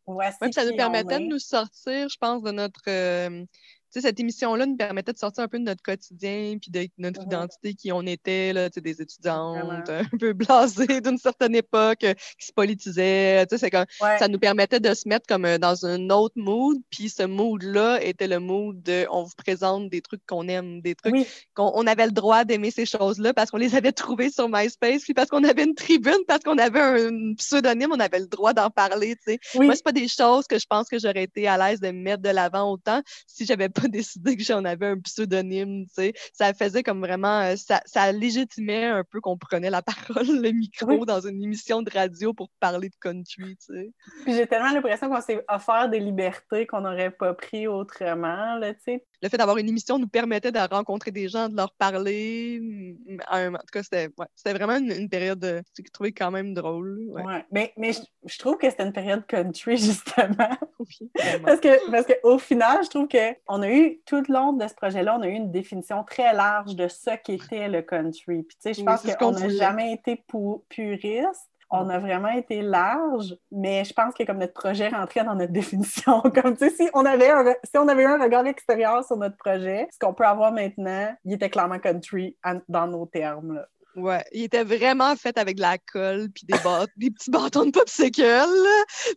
[0.05, 2.81] voici Ouais, ça nous permettait de nous sortir, je pense, de notre.
[2.89, 3.45] euh,
[3.93, 7.21] sais, cette émission-là nous permettait de sortir un peu de notre quotidien, puis de notre
[7.21, 7.27] Mhm.
[7.27, 12.05] identité, qui on était, là, tu sais, des étudiantes, un peu blasées d'une certaine époque,
[12.05, 13.47] euh, qui se politisaient.
[13.47, 13.87] Tu sais, c'est comme.
[14.01, 14.19] Ouais.
[14.19, 18.03] Ça nous permettait de se mettre comme euh, dans un autre mood, puis ce mood-là
[18.03, 21.73] était le mood de on vous présente des trucs qu'on aime, des trucs Oui, qu'on
[21.75, 25.15] on avait le droit d'aimer ces choses-là parce qu'on les avait trouvées sur MySpace, puis
[25.15, 28.71] parce qu'on avait une tribune, parce qu'on avait un pseudonyme, on avait le droit d'en
[28.71, 29.39] parler, tu sais.
[29.55, 29.67] oui.
[29.67, 32.23] Moi, c'est pas des choses que je pense que j'aurais été à l'aise de mettre
[32.23, 36.13] de l'avant autant si j'avais pas décidé que j'en avais un pseudonyme, tu sais.
[36.33, 40.53] Ça faisait comme vraiment, euh, ça, ça légitimait un peu qu'on prenait la parole, le
[40.53, 43.93] micro dans une émission de radio pour parler de country, tu sais.
[44.25, 48.75] Puis j'ai tellement l'impression qu'on s'est offert des libertés qu'on n'aurait pas pris autrement, là,
[48.75, 49.05] tu sais.
[49.23, 52.97] Le fait d'avoir une émission nous permettait de rencontrer des gens, de leur parler.
[53.31, 56.55] En, tout cas, c'était ouais, vraiment une, une période euh, que j'ai trouvée quand même
[56.55, 57.05] drôle.
[57.09, 57.23] Ouais.
[57.23, 57.45] Ouais.
[57.51, 60.57] Mais, mais je, je trouve que c'était une période country, justement.
[60.79, 61.11] Oui.
[61.45, 64.75] Parce que, parce qu'au final, je trouve qu'on a eu, tout le long de ce
[64.75, 68.43] projet-là, on a eu une définition très large de ce qu'était le country.
[68.43, 71.50] Puis, tu sais, je pense qu'on n'a jamais été pu- puriste.
[71.71, 75.53] On a vraiment été large, mais je pense que comme notre projet rentrait dans notre
[75.61, 79.05] définition, comme tu sais, si on avait un, si on avait eu un regard extérieur
[79.05, 82.37] sur notre projet, ce qu'on peut avoir maintenant, il était clairement country
[82.69, 83.65] dans nos termes.
[83.97, 86.55] Ouais, il était vraiment fait avec de la colle puis des,
[86.97, 88.23] des petits bâtons de popsicle.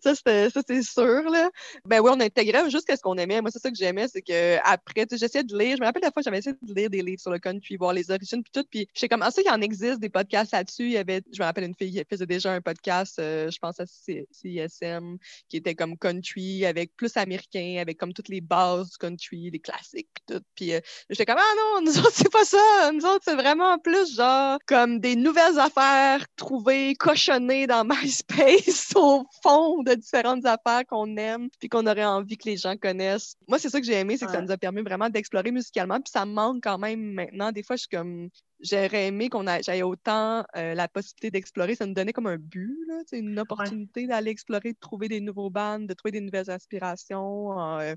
[0.01, 1.29] Ça, c'est sûr.
[1.29, 1.49] Là.
[1.85, 3.41] Ben oui, on intégrait juste ce qu'on aimait.
[3.41, 5.77] Moi, c'est ça que j'aimais, c'est que après, j'essayais de lire.
[5.77, 7.93] Je me rappelle la fois, j'avais essayé de lire des livres sur le country, voir
[7.93, 8.65] les origines puis tout.
[8.69, 10.85] Puis j'étais comme, ah, ça, il en existe des podcasts là-dessus.
[10.85, 13.59] Il y avait, je me rappelle une fille qui faisait déjà un podcast, euh, je
[13.59, 15.17] pense à CISM,
[15.49, 19.59] qui était comme country avec plus américain, avec comme toutes les bases du country, les
[19.59, 20.43] classiques puis tout.
[20.55, 22.91] Puis euh, J'étais comme, ah non, nous autres, c'est pas ça.
[22.91, 29.25] Nous autres, c'est vraiment plus genre comme des nouvelles affaires trouvées, cochonnées dans MySpace au
[29.41, 33.35] fond de différentes affaires qu'on aime puis qu'on aurait envie que les gens connaissent.
[33.47, 35.99] Moi, c'est ça que j'ai aimé, c'est que ça nous a permis vraiment d'explorer musicalement.
[35.99, 37.51] Puis ça me manque quand même maintenant.
[37.51, 38.29] Des fois, je suis comme.
[38.59, 41.75] J'aurais aimé qu'on j'aille autant euh, la possibilité d'explorer.
[41.75, 45.49] Ça nous donnait comme un but, là, une opportunité d'aller explorer, de trouver des nouveaux
[45.49, 47.59] bands, de trouver des nouvelles aspirations.
[47.79, 47.95] euh,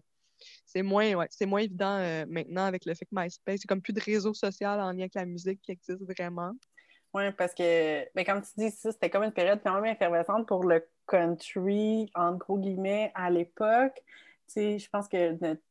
[0.65, 3.93] c'est moins, ouais, moins évident euh, maintenant avec le fait que MySpace, c'est comme plus
[3.93, 6.53] de réseau social en lien avec la musique qui existe vraiment.
[7.15, 10.65] Oui, parce que, ben, comme tu dis, c'était comme une période quand même effervescente pour
[10.65, 13.95] le country, en gros guillemets, à l'époque.
[14.49, 15.63] Tu sais, je pense que notre-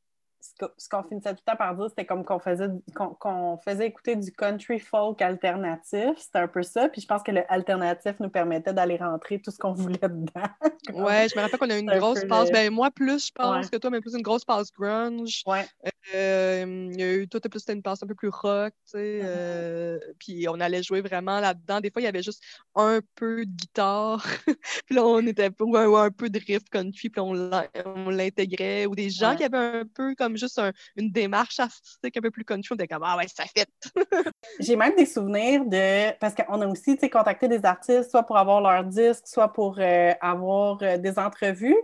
[0.77, 3.87] ce qu'on finissait tout le temps par dire, c'était comme qu'on faisait, qu'on qu'on faisait
[3.87, 6.11] écouter du country folk alternatif.
[6.17, 6.89] C'était un peu ça.
[6.89, 10.31] Puis je pense que le alternatif nous permettait d'aller rentrer tout ce qu'on voulait dedans.
[10.93, 13.27] Ouais, je me rappelle qu'on a eu une C'est grosse passe, le- ben moi plus,
[13.27, 13.69] je pense Ouais.
[13.71, 15.41] que toi, mais plus une grosse passe grunge.
[15.47, 15.65] Ouais.
[16.13, 18.71] Euh, il y a eu, toi, t'as plus c'était une passe un peu plus rock,
[18.85, 19.19] tu sais.
[19.21, 19.25] Mhm.
[19.25, 21.81] euh, puis on allait jouer vraiment là-dedans.
[21.81, 22.43] Des fois, il y avait juste
[22.75, 24.23] un peu de guitare.
[24.85, 27.65] puis là, on était ou un, ou un peu de riff country, puis on l'in-
[27.85, 28.85] on l'intégrait.
[28.85, 29.37] Ou des gens Ouais.
[29.37, 32.69] qui avaient un peu comme juste un- une démarche artistique un peu plus country.
[32.71, 33.67] On était comme, ah ouais, ça fait.
[34.59, 36.11] J'ai même des souvenirs de.
[36.19, 40.13] Parce qu'on a aussi contacté des artistes, soit pour avoir leur disque, soit pour euh,
[40.21, 41.75] avoir euh, des entrevues.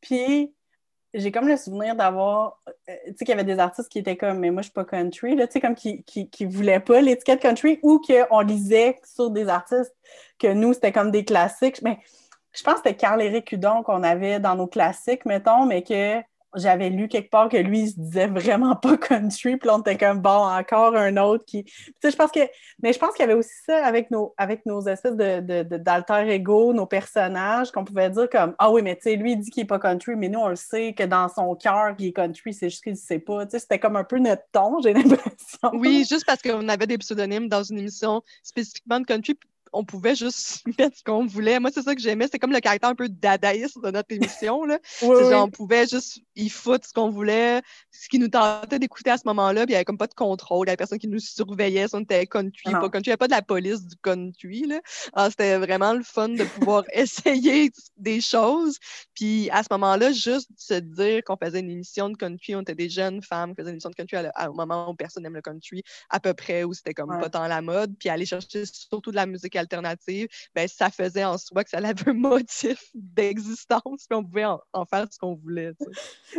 [0.00, 0.52] Puis
[1.14, 2.60] j'ai comme le souvenir d'avoir.
[2.68, 2.72] euh,
[3.06, 4.84] tu sais, qu'il y avait des artistes qui étaient comme, mais moi, je suis pas
[4.84, 9.00] country, là, tu sais, comme qui, qui, qui voulaient pas l'étiquette country ou qu'on lisait
[9.04, 9.94] sur des artistes
[10.38, 11.80] que nous, c'était comme des classiques.
[11.82, 11.98] Mais
[12.52, 16.20] je pense que c'était Carl-Éric Hudon qu'on avait dans nos classiques, mettons, mais que
[16.56, 19.96] j'avais lu quelque part que lui, il se disait vraiment pas country, puis on était
[19.96, 21.64] comme, bon, encore un autre qui...
[21.64, 22.40] Tu sais, je pense que...
[22.82, 25.62] Mais je pense qu'il y avait aussi ça avec nos, avec nos espèces de, de,
[25.62, 29.32] de- d'alter ego, nos personnages, qu'on pouvait dire comme, ah oui, mais tu sais, lui,
[29.32, 31.94] il dit qu'il est pas country, mais nous, on le sait que dans son cœur,
[31.98, 33.44] il est country, c'est juste qu'il sait pas.
[33.46, 35.70] Tu sais, c'était comme un peu notre ton, j'ai l'impression.
[35.74, 39.38] Oui, juste parce qu'on avait des pseudonymes dans une émission spécifiquement de country.
[39.72, 41.60] On pouvait juste mettre ce qu'on voulait.
[41.60, 42.28] Moi, c'est ça que j'aimais.
[42.30, 44.64] C'est comme le caractère un peu dadaïste de notre émission.
[44.64, 44.78] Là.
[45.00, 49.18] Genre, on pouvait juste y foutre ce qu'on voulait, ce qui nous tentait d'écouter à
[49.18, 49.64] ce moment-là.
[49.64, 50.66] Puis il n'y avait comme pas de contrôle.
[50.66, 53.02] Il y avait personne qui nous surveillait si on était country, pas country.
[53.06, 54.66] Il n'y avait pas de la police du country.
[54.66, 54.80] Là.
[55.14, 58.78] Ah, c'était vraiment le fun de pouvoir essayer des choses.
[59.14, 62.74] Puis à ce moment-là, juste se dire qu'on faisait une émission de country, on était
[62.74, 64.16] des jeunes femmes qui faisaient une émission de country
[64.48, 67.46] au moment où personne n'aime le country, à peu près, où c'était comme pas tant
[67.46, 67.96] la mode.
[67.98, 71.78] Puis aller chercher surtout de la musique alternative, ben, ça faisait en soi que ça
[71.78, 75.72] avait un motif d'existence, puis on pouvait en, faire ce qu'on voulait.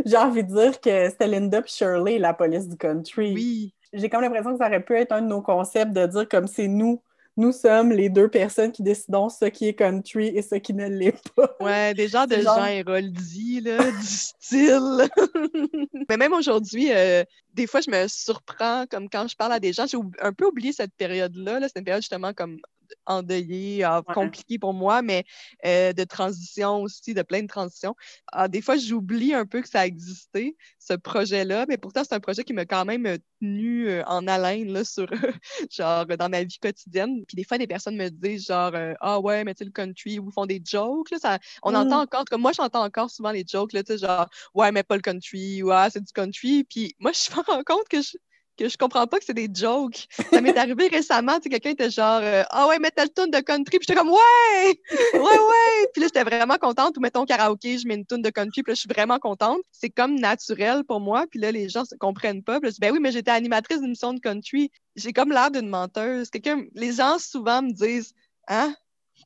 [0.05, 3.33] J'ai envie de dire que c'était Linda Shirley, la police du country.
[3.33, 3.73] Oui.
[3.93, 6.47] J'ai comme l'impression que ça aurait pu être un de nos concepts de dire comme
[6.47, 7.01] c'est nous
[7.39, 10.87] nous sommes les deux personnes qui décidons ce qui est country et ce qui ne
[10.87, 11.55] l'est pas.
[11.61, 15.07] Ouais, des genres de gens Héroldi, là, du style.
[16.09, 19.71] Mais même aujourd'hui, euh, des fois, je me surprends, comme quand je parle à des
[19.71, 21.61] gens, j'ai un peu oublié cette période-là.
[21.61, 22.59] -là, c'est une période justement comme
[23.05, 25.23] endeuillé, euh, compliqué pour moi, mais
[25.65, 27.95] euh, de transition aussi, de plein de transitions.
[28.31, 32.19] Ah, des fois, j'oublie un peu que ça existait, ce projet-là, mais pourtant, c'est un
[32.19, 35.07] projet qui m'a quand même tenu euh, en haleine là, sur,
[35.71, 37.25] genre, dans ma vie quotidienne.
[37.27, 40.31] Puis des fois, des personnes me disent, genre, ah ouais, mais tu le country, ou
[40.31, 41.11] font des jokes.
[41.11, 42.01] Là, ça, on entend mmh.
[42.01, 45.63] encore, comme moi, j'entends encore souvent les jokes, là, genre, ouais, mais pas le country,
[45.63, 46.63] ou ah, c'est du country.
[46.63, 48.17] Puis moi, je me rends compte que je,
[48.59, 50.07] que je comprends pas que c'est des jokes.
[50.31, 53.39] Ça m'est arrivé récemment, tu quelqu'un était genre euh, Ah ouais, mets telle tune de
[53.39, 54.79] country, puis j'étais comme Ouais!
[55.13, 55.87] Ouais, ouais!
[55.93, 58.71] Puis là, j'étais vraiment contente, ou mettons karaoké, je mets une tune de country, puis
[58.71, 59.61] là, je suis vraiment contente.
[59.71, 62.59] C'est comme naturel pour moi, puis là, les gens ne comprennent pas.
[62.59, 64.71] Puis là, je Ben oui, mais j'étais animatrice d'une de country.
[64.95, 66.29] J'ai comme l'air d'une menteuse.
[66.29, 68.13] Quelqu'un, les gens souvent me disent
[68.47, 68.75] Hein?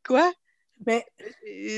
[0.06, 0.32] Quoi?
[0.86, 1.06] Mais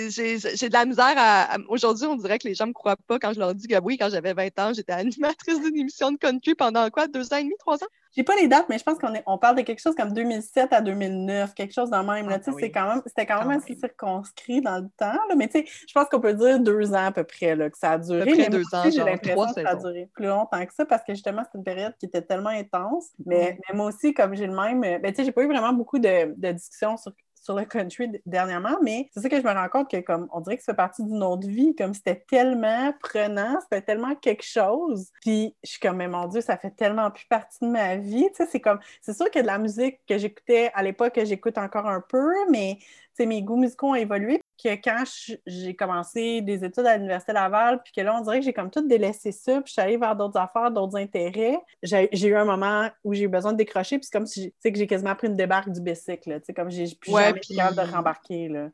[0.10, 1.58] j'ai de la misère à.
[1.70, 3.80] Aujourd'hui, on dirait que les gens ne me croient pas quand je leur dis que
[3.82, 7.38] oui, quand j'avais 20 ans, j'étais animatrice d'une émission de country pendant quoi, deux ans
[7.38, 7.88] et demi, trois ans?
[8.16, 10.72] J'ai pas les dates, mais je pense qu'on on parle de quelque chose comme 2007
[10.72, 12.30] à 2009, quelque chose de même.
[12.30, 15.20] Ah, ben quand même c'était quand même assez circonscrit dans le temps.
[15.28, 17.92] Là, mais je pense qu'on peut dire deux ans à peu près là, que ça
[17.92, 18.22] a duré.
[18.22, 20.86] À peu près deux ans, j'ai l'impression que ça a duré plus longtemps que ça
[20.86, 23.10] parce que justement, c'est une période qui était tellement intense.
[23.26, 25.74] Mais, mais moi aussi, comme j'ai le même, ben, tu sais, j'ai pas eu vraiment
[25.74, 27.12] beaucoup de, de discussions sur
[27.46, 30.42] sur le country dernièrement, mais c'est ça que je me rends compte que comme on
[30.42, 34.44] dirait que ça fait partie d'une autre vie, comme c'était tellement prenant, c'était tellement quelque
[34.44, 35.12] chose.
[35.22, 38.28] Puis je suis comme mais mon Dieu, ça fait tellement plus partie de ma vie.
[38.30, 41.24] Tu sais, c'est comme c'est sûr que de la musique que j'écoutais à l'époque que
[41.24, 42.80] j'écoute encore un peu, mais
[43.20, 44.42] mes goûts musicaux ont évolué.
[44.62, 45.04] Que quand
[45.46, 48.72] j'ai commencé des études à l'Université Laval, puis que là, on dirait que j'ai comme
[48.72, 51.58] tout délaissé ça, puis je suis allée vers d'autres affaires, d'autres intérêts.
[51.84, 54.76] J'ai eu un moment où j'ai eu besoin de décrocher, puis c'est comme si que
[54.76, 56.42] j'ai quasiment pris une débarque du bicycle.
[56.56, 58.48] Comme j'ai plus jamais de rembarquer.
[58.48, 58.70] Là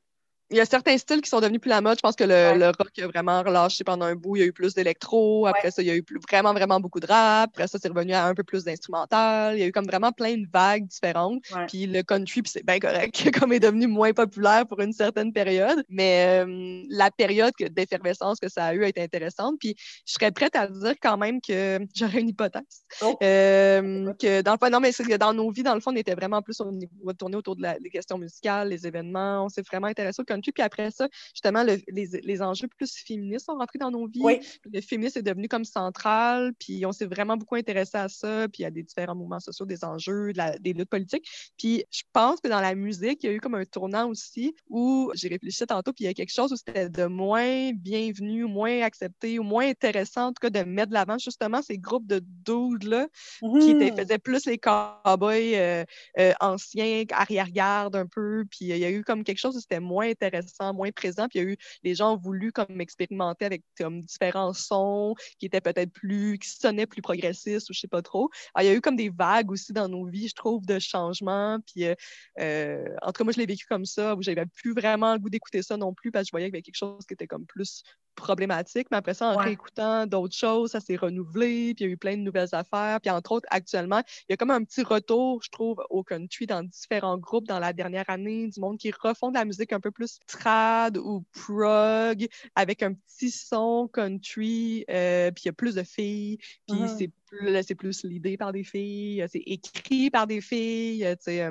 [0.52, 1.98] il y a certains styles qui sont devenus plus la mode.
[1.98, 4.36] Je pense que le, rock a vraiment relâché pendant un bout.
[4.36, 5.48] Il y a eu plus d'électro.
[5.48, 7.52] Après ça, il y a eu vraiment, vraiment beaucoup de rap.
[7.54, 9.56] Après ça, c'est revenu à un peu plus d'instrumental.
[9.56, 11.44] Il y a eu comme vraiment plein de vagues différentes.
[11.70, 15.84] Puis le country, c'est bien correct, comme est devenu moins populaire pour une certaine période.
[15.88, 19.56] Mais euh, la période d'effervescence que ça a eu a été intéressante.
[19.58, 22.84] Puis je serais prête à dire quand même que j'aurais une hypothèse.
[23.02, 23.18] Oh.
[23.24, 26.16] Euh, que dans le fond, non, mais dans nos vies, dans le fond, on était
[26.16, 29.46] vraiment plus au niveau tourner autour de la, des questions musicales, les événements.
[29.46, 33.58] On s'est vraiment intéressé au country puis après ça, justement, les, enjeux plus féministes sont
[33.58, 34.40] rentrés dans nos vies.
[34.72, 38.66] Le féminisme est devenu comme central, puis on s'est vraiment beaucoup intéressé à ça, puis
[38.66, 41.28] à des différents mouvements sociaux, des enjeux, des luttes politiques.
[41.58, 44.56] Puis je pense que dans la musique, il y a eu comme un tournant aussi
[44.70, 48.46] où j'ai réfléchi tantôt, puis il y a quelque chose où c'était de moins bienvenu,
[48.46, 52.08] moins accepté, ou moins intéressant, en tout cas, de mettre de l'avant justement ces groupes
[52.08, 53.08] de dudes-là
[53.40, 53.96] qui mmh.
[53.96, 55.84] faisaient plus les cowboys euh,
[56.20, 59.80] euh, anciens, arrière-garde un peu, puis il y a eu comme quelque chose où c'était
[59.80, 60.31] moins intéressant
[60.74, 61.28] moins présent.
[61.28, 65.16] Puis il y a eu, les gens ont voulu comme expérimenter avec comme différents sons
[65.40, 68.30] qui étaient peut-être plus, qui sonnaient plus progressistes ou je sais pas trop.
[68.54, 70.80] Alors, il y a eu comme des vagues aussi dans nos vies, je trouve, de
[70.80, 71.60] changements.
[71.66, 71.96] Puis euh,
[72.40, 75.20] euh, en tout cas, moi, je l'ai vécu comme ça, où j'avais plus vraiment le
[75.20, 77.14] goût d'écouter ça non plus parce que je voyais qu'il y avait quelque chose qui
[77.14, 77.84] était comme plus
[78.16, 81.94] problématique, mais après ça, en réécoutant d'autres choses, ça s'est renouvelé, puis il y a
[81.94, 83.00] eu plein de nouvelles affaires.
[83.02, 86.46] Puis entre autres, actuellement, il y a comme un petit retour, je trouve, au country
[86.46, 89.80] dans différents groupes dans la dernière année, du monde qui refont de la musique un
[89.80, 95.54] peu plus trad ou prog, avec un petit son country, euh, puis il y a
[95.54, 96.98] plus de filles, puis mm-hmm.
[96.98, 101.50] c'est plus, c'est plus l'idée par des filles, c'est écrit par des filles, tu sais.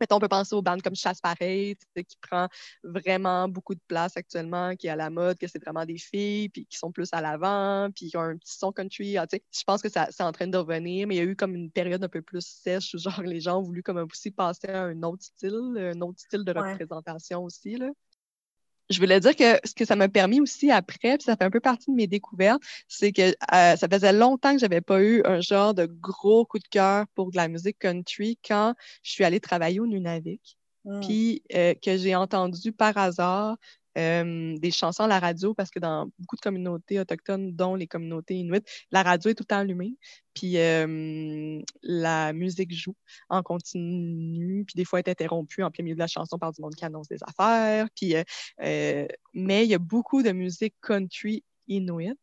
[0.00, 2.48] Mettons, on peut penser aux bandes comme Chasse Pareil, qui prend
[2.82, 6.48] vraiment beaucoup de place actuellement, qui est à la mode, que c'est vraiment des filles,
[6.48, 9.18] puis qui sont plus à l'avant, puis qui ont un petit son country.
[9.18, 11.36] Ah, je pense que ça, c'est en train de revenir, mais il y a eu
[11.36, 14.30] comme une période un peu plus sèche où genre les gens ont voulu comme aussi
[14.30, 17.76] passer à un autre style, un autre style de représentation aussi.
[17.76, 17.90] Là
[18.90, 21.50] je voulais dire que ce que ça m'a permis aussi après, puis ça fait un
[21.50, 25.22] peu partie de mes découvertes, c'est que euh, ça faisait longtemps que j'avais pas eu
[25.24, 29.24] un genre de gros coup de cœur pour de la musique country quand je suis
[29.24, 30.58] allée travailler au Nunavik.
[30.84, 31.00] Mm.
[31.00, 33.58] puis euh, que j'ai entendu par hasard
[33.98, 37.86] euh, des chansons à la radio parce que dans beaucoup de communautés autochtones, dont les
[37.86, 39.94] communautés inuites, la radio est tout le temps allumée.
[40.34, 42.94] Puis euh, la musique joue
[43.28, 46.52] en continu, puis des fois elle est interrompue en plein milieu de la chanson par
[46.52, 47.88] du monde qui annonce des affaires.
[47.96, 52.18] Puis, euh, mais il y a beaucoup de musique country inuit.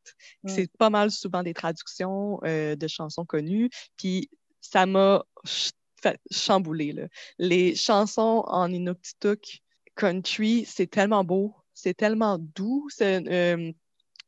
[0.45, 3.69] C'est pas mal souvent des traductions de chansons connues.
[3.97, 4.29] Puis
[4.61, 5.23] ça m'a.
[6.03, 7.07] Là.
[7.39, 9.61] Les chansons en Inuktitut
[9.97, 12.87] country, c'est tellement beau, c'est tellement doux.
[12.89, 13.71] C'est, euh,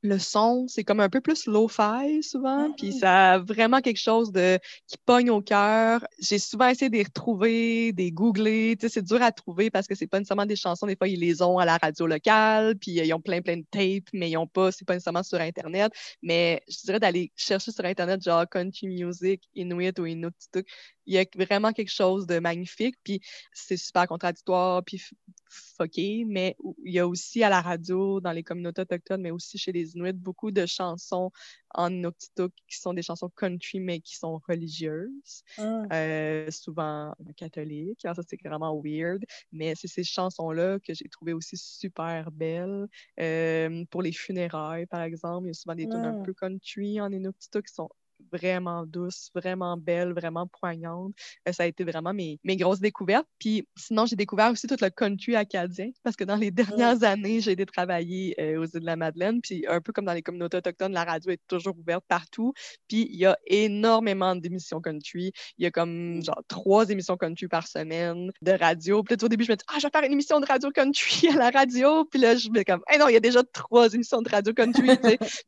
[0.01, 4.31] le son, c'est comme un peu plus low-fi souvent, puis ça a vraiment quelque chose
[4.31, 4.57] de
[4.87, 6.05] qui pogne au cœur.
[6.19, 8.77] J'ai souvent essayé de les retrouver, de les googler.
[8.79, 10.87] Tu sais, c'est dur à trouver parce que c'est pas nécessairement des chansons.
[10.87, 13.57] Des fois, ils les ont à la radio locale, puis euh, ils ont plein plein
[13.57, 15.91] de tapes, mais ils ont pas, c'est pas nécessairement sur Internet.
[16.21, 20.65] Mais je dirais d'aller chercher sur Internet genre country music, Inuit ou Inuktitut.
[21.07, 23.19] Il y a vraiment quelque chose de magnifique, puis
[23.51, 25.01] c'est super contradictoire, puis
[25.49, 29.57] fucké, mais il y a aussi à la radio, dans les communautés autochtones, mais aussi
[29.57, 31.31] chez les Inuits, beaucoup de chansons
[31.75, 35.93] en Inuktitut qui sont des chansons country, mais qui sont religieuses, Mm.
[35.93, 38.05] euh, souvent catholiques.
[38.05, 42.87] Alors ça, c'est vraiment weird, mais c'est ces chansons-là que j'ai trouvées aussi super belles.
[43.19, 46.23] Euh, pour les funérailles, par exemple, il y a souvent des tunes un Mm.
[46.23, 47.89] peu country en Inuktitut qui sont
[48.31, 51.13] vraiment douces, vraiment belles, vraiment poignantes.
[51.47, 53.27] Euh, ça a été vraiment mes, mes grosses découvertes.
[53.39, 57.41] Puis sinon, j'ai découvert aussi tout le country acadien parce que dans les dernières années,
[57.41, 59.41] j'ai été travailler euh, aux îles de la Madeleine.
[59.41, 62.53] Puis un peu comme dans les communautés autochtones, la radio est toujours ouverte partout.
[62.87, 65.31] Puis il y a énormément d'émissions country.
[65.57, 69.03] Il y a comme genre trois émissions country par semaine de radio.
[69.03, 70.69] Puis là, au début, je me dis, ah, je vais faire une émission de radio
[70.71, 72.05] country à la radio.
[72.05, 74.29] Puis là, je me dis comme, eh non, il y a déjà trois émissions de
[74.29, 74.89] radio country.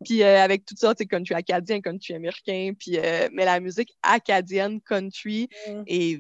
[0.06, 2.61] Puis euh, avec tout ça, tu sais, country acadien, country américain.
[2.78, 5.84] Puis, euh, mais la musique acadienne country Mm.
[5.88, 6.20] est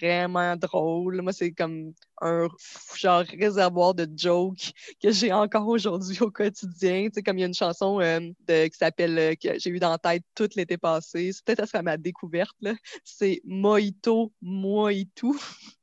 [0.00, 1.22] vraiment drôle.
[1.22, 2.48] Moi, c'est comme un
[2.96, 4.72] genre réservoir de jokes
[5.02, 7.06] que j'ai encore aujourd'hui au quotidien.
[7.06, 9.70] Tu sais, comme il y a une chanson euh, de, qui s'appelle, euh, que j'ai
[9.70, 11.32] eu dans la tête tout l'été passé.
[11.32, 12.74] C'est peut-être à ce ma découverte, là.
[13.04, 15.38] C'est Mojito, moi et tout.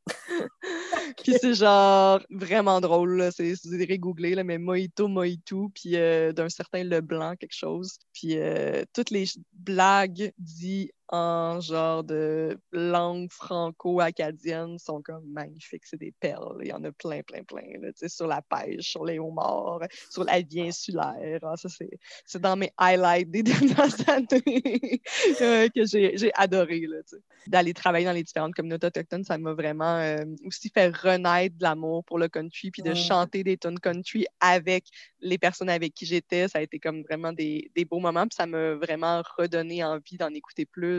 [1.23, 3.29] puis c'est genre vraiment drôle.
[3.31, 3.55] C'est,
[3.97, 7.97] googler, là, mais Mojito, Mojito, puis euh, d'un certain Leblanc, quelque chose.
[8.13, 15.85] Puis euh, toutes les blagues dites en genre de langue franco-acadienne sont comme magnifiques.
[15.85, 16.57] C'est des perles.
[16.61, 17.63] Il y en a plein, plein, plein.
[17.81, 21.39] Là, tu sais, sur la pêche, sur les homards, sur la vie insulaire.
[21.43, 21.89] Ah, ça, c'est,
[22.25, 25.01] c'est dans mes highlights des dernières années
[25.41, 26.81] euh, que j'ai, j'ai adoré.
[26.87, 27.21] Là, tu sais.
[27.47, 31.63] D'aller travailler dans les différentes communautés autochtones, ça m'a vraiment euh, aussi fait renaître de
[31.63, 32.95] l'amour pour le country, puis de Ouais.
[32.95, 34.85] chanter des tunes country avec
[35.21, 36.47] les personnes avec qui j'étais.
[36.47, 40.17] Ça a été comme vraiment des, des beaux moments, puis ça m'a vraiment redonné envie
[40.17, 40.98] d'en écouter plus.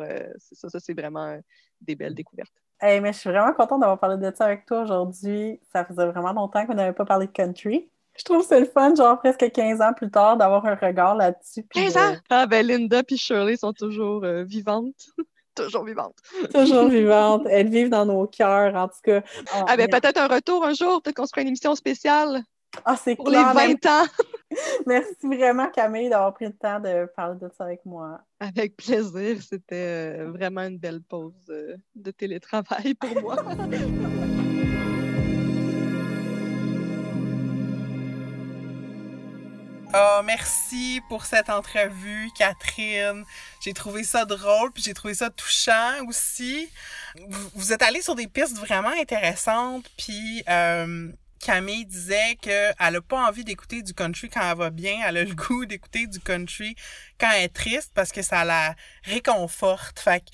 [0.00, 1.38] Euh, c'est ça, ça c'est vraiment euh,
[1.80, 2.52] des belles découvertes.
[2.80, 5.60] Hey, mais je suis vraiment contente d'avoir parlé de ça avec toi aujourd'hui.
[5.72, 7.88] Ça faisait vraiment longtemps qu'on n'avait pas parlé de country.
[8.16, 11.16] Je trouve que c'est le fun, genre presque 15 ans plus tard, d'avoir un regard
[11.16, 11.62] là-dessus.
[11.64, 12.16] puis 15 de- ans!
[12.30, 15.06] Ah ben Linda puis Shirley sont toujours euh, vivantes.
[15.56, 16.16] toujours vivantes.
[16.52, 17.46] Toujours vivantes.
[17.48, 19.22] Elles vivent dans nos cœurs, en tout cas.
[19.52, 22.42] Ah ben mais- peut-être un retour un jour, peut-être qu'on se fera une émission spéciale
[22.84, 23.54] Ah, c'est pour les clair.
[23.54, 24.06] mais 20 ans.
[24.86, 28.20] Merci vraiment, Camille, d'avoir pris le temps de parler de ça avec moi.
[28.40, 33.36] Avec plaisir, c'était euh, vraiment une belle pause euh, de télétravail pour moi.
[39.92, 43.24] Ah, merci pour cette entrevue, Catherine.
[43.60, 46.68] J'ai trouvé ça drôle, puis j'ai trouvé ça touchant aussi.
[47.28, 51.10] Vous, vous êtes allé sur des pistes vraiment intéressantes, puis euh,
[51.44, 55.24] Camille disait qu'elle a pas envie d'écouter du country quand elle va bien, elle a
[55.24, 56.74] le goût d'écouter du country
[57.20, 60.00] quand elle est triste parce que ça la réconforte.
[60.00, 60.24] Fait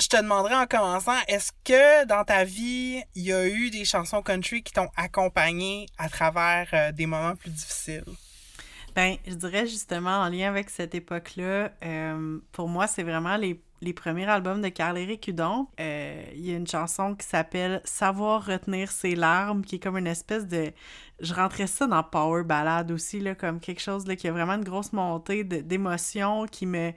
[0.00, 3.84] je te demanderais en commençant, est-ce que dans ta vie, il y a eu des
[3.84, 8.04] chansons country qui t'ont accompagné à travers euh, des moments plus difficiles?
[8.94, 13.60] Ben, je dirais justement en lien avec cette époque-là, euh, pour moi, c'est vraiment les,
[13.80, 15.68] les premiers albums de Carl-Éric Hudon.
[15.80, 19.96] Euh, Il y a une chanson qui s'appelle Savoir retenir ses larmes, qui est comme
[19.96, 20.72] une espèce de.
[21.20, 24.92] Je rentrais ça dans Power Ballade aussi, comme quelque chose qui a vraiment une grosse
[24.92, 26.92] montée d'émotions qui me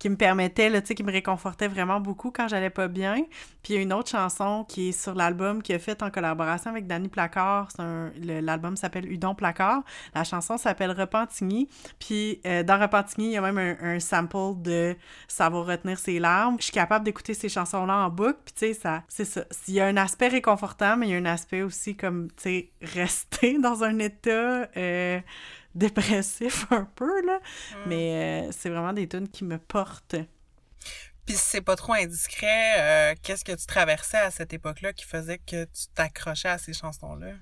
[0.00, 3.16] qui me permettait, là, tu sais, qui me réconfortait vraiment beaucoup quand j'allais pas bien.
[3.62, 6.10] Puis il y a une autre chanson qui est sur l'album qu'il a fait en
[6.10, 7.68] collaboration avec Danny Placard.
[8.16, 9.82] L'album s'appelle Udon Placard.
[10.14, 11.68] La chanson s'appelle Repentigny.
[11.98, 14.96] Puis euh, dans Repentigny, il y a même un, sample de
[15.28, 16.56] Savoir retenir ses larmes.
[16.58, 18.38] Je suis capable d'écouter ces chansons-là en boucle.
[18.46, 19.44] Puis tu sais, ça, c'est ça.
[19.68, 22.42] Il y a un aspect réconfortant, mais il y a un aspect aussi comme, tu
[22.42, 25.20] sais, rester dans un état euh,
[25.74, 27.40] dépressif un peu, là.
[27.86, 30.16] Mais euh, c'est vraiment des tunes qui me portent.
[31.26, 35.04] Puis si c'est pas trop indiscret, euh, qu'est-ce que tu traversais à cette époque-là qui
[35.04, 37.32] faisait que tu t'accrochais à ces chansons-là?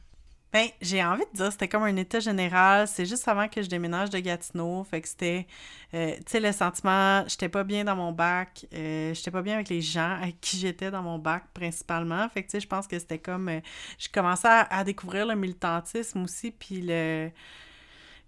[0.51, 2.89] Ben, j'ai envie de dire, c'était comme un état général.
[2.89, 4.83] C'est juste avant que je déménage de Gatineau.
[4.85, 5.47] Fait que c'était,
[5.93, 8.64] euh, tu sais, le sentiment, j'étais pas bien dans mon bac.
[8.72, 12.26] Euh, j'étais pas bien avec les gens avec qui j'étais dans mon bac, principalement.
[12.31, 13.51] Fait que, tu sais, je pense que c'était comme...
[13.51, 13.61] Euh,
[13.99, 17.31] je commençais à, à, découvrir le militantisme aussi, puis le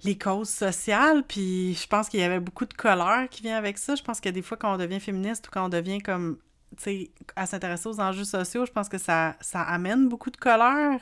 [0.05, 3.79] les causes sociales, puis je pense qu'il y avait beaucoup de colère qui vient avec
[3.79, 3.95] ça.
[3.95, 6.39] Je pense que des fois, quand on devient féministe ou quand on devient comme,
[6.77, 10.37] tu sais, à s'intéresser aux enjeux sociaux, je pense que ça, ça amène beaucoup de
[10.37, 11.01] colère.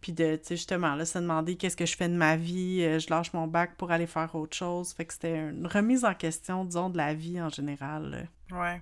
[0.00, 2.82] Puis de, tu sais, justement, là, se demander qu'est-ce que je fais de ma vie,
[2.82, 4.92] euh, je lâche mon bac pour aller faire autre chose.
[4.92, 8.28] Fait que c'était une remise en question, disons, de la vie en général.
[8.52, 8.80] Ouais.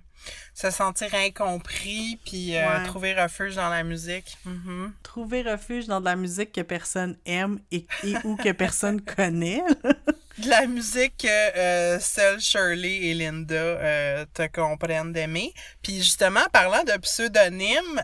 [0.54, 4.36] Se sentir incompris, puis euh, trouver refuge dans la musique.
[4.46, 4.90] Mm-hmm.
[5.02, 7.86] Trouver refuge dans de la musique que personne aime et,
[8.24, 9.62] ou que personne connaît.
[10.38, 15.52] de la musique que euh, seul Shirley et Linda te comprennent d'aimer.
[15.82, 18.02] Puis justement, parlant de pseudonyme,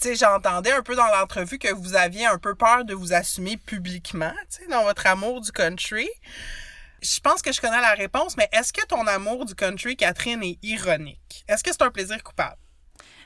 [0.00, 3.56] tu j'entendais un peu dans l'entrevue que vous aviez un peu peur de vous assumer
[3.56, 6.08] publiquement, tu dans votre amour du country.
[7.00, 10.42] Je pense que je connais la réponse, mais est-ce que ton amour du country, Catherine,
[10.42, 11.44] est ironique?
[11.48, 12.58] Est-ce que c'est un plaisir coupable?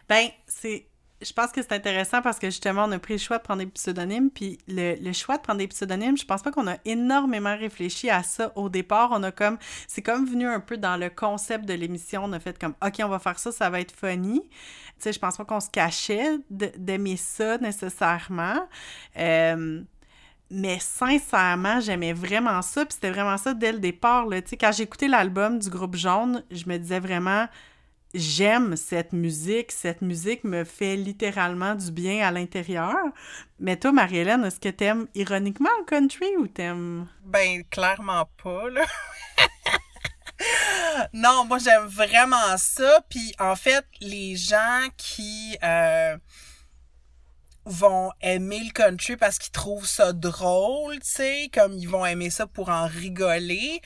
[0.08, 0.86] Ben, c'est
[1.22, 3.60] je pense que c'est intéressant parce que justement, on a pris le choix de prendre
[3.60, 4.30] des pseudonymes.
[4.30, 8.10] Puis le, le choix de prendre des pseudonymes, je pense pas qu'on a énormément réfléchi
[8.10, 9.10] à ça au départ.
[9.12, 9.58] On a comme.
[9.86, 12.22] C'est comme venu un peu dans le concept de l'émission.
[12.24, 14.42] On a fait comme OK, on va faire ça, ça va être funny.
[14.42, 14.50] Tu
[14.98, 18.68] sais, je pense pas qu'on se cachait d'aimer ça nécessairement.
[19.16, 19.82] Euh,
[20.50, 22.84] mais sincèrement, j'aimais vraiment ça.
[22.84, 24.26] Puis c'était vraiment ça dès le départ.
[24.28, 27.46] Tu sais, quand écouté l'album du groupe Jaune, je me disais vraiment
[28.14, 29.72] j'aime cette musique.
[29.72, 32.96] Cette musique me fait littéralement du bien à l'intérieur.
[33.58, 37.08] Mais toi, Marie-Hélène, est-ce que t'aimes ironiquement le country ou t'aimes...
[37.24, 38.84] Ben, clairement pas, là.
[41.12, 43.04] non, moi, j'aime vraiment ça.
[43.08, 45.56] Puis, en fait, les gens qui...
[45.62, 46.16] Euh,
[47.64, 52.30] vont aimer le country parce qu'ils trouvent ça drôle, tu sais, comme ils vont aimer
[52.30, 53.80] ça pour en rigoler.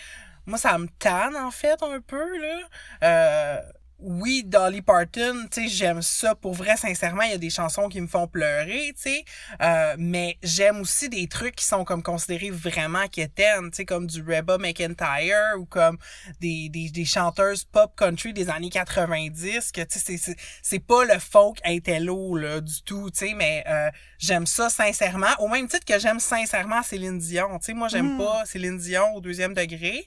[0.46, 2.58] Moi, ça me tanne, en fait, un peu, là.
[3.02, 3.60] Euh,
[3.98, 6.34] oui, Dolly Parton, tu sais, j'aime ça.
[6.34, 9.24] Pour vrai, sincèrement, il y a des chansons qui me font pleurer, tu sais.
[9.62, 14.06] Euh, mais j'aime aussi des trucs qui sont comme considérés vraiment quétaines, tu sais, comme
[14.06, 15.96] du Reba McIntyre ou comme
[16.40, 21.04] des, des, des chanteuses pop country des années 90, que, tu sais, c'est, c'est pas
[21.04, 25.34] le folk intello, là, du tout, tu sais, mais euh, j'aime ça sincèrement.
[25.38, 27.74] Au même titre que j'aime sincèrement Céline Dion, tu sais.
[27.74, 28.18] Moi, j'aime mm.
[28.18, 30.06] pas Céline Dion au deuxième degré.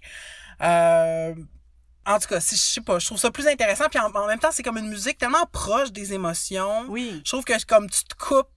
[0.61, 1.33] Euh,
[2.05, 3.85] en tout cas, si, je sais pas, je trouve ça plus intéressant.
[3.89, 6.85] Puis en, même temps, c'est comme une musique tellement proche des émotions.
[6.89, 7.21] Oui.
[7.23, 8.49] Je trouve que comme tu te coupes,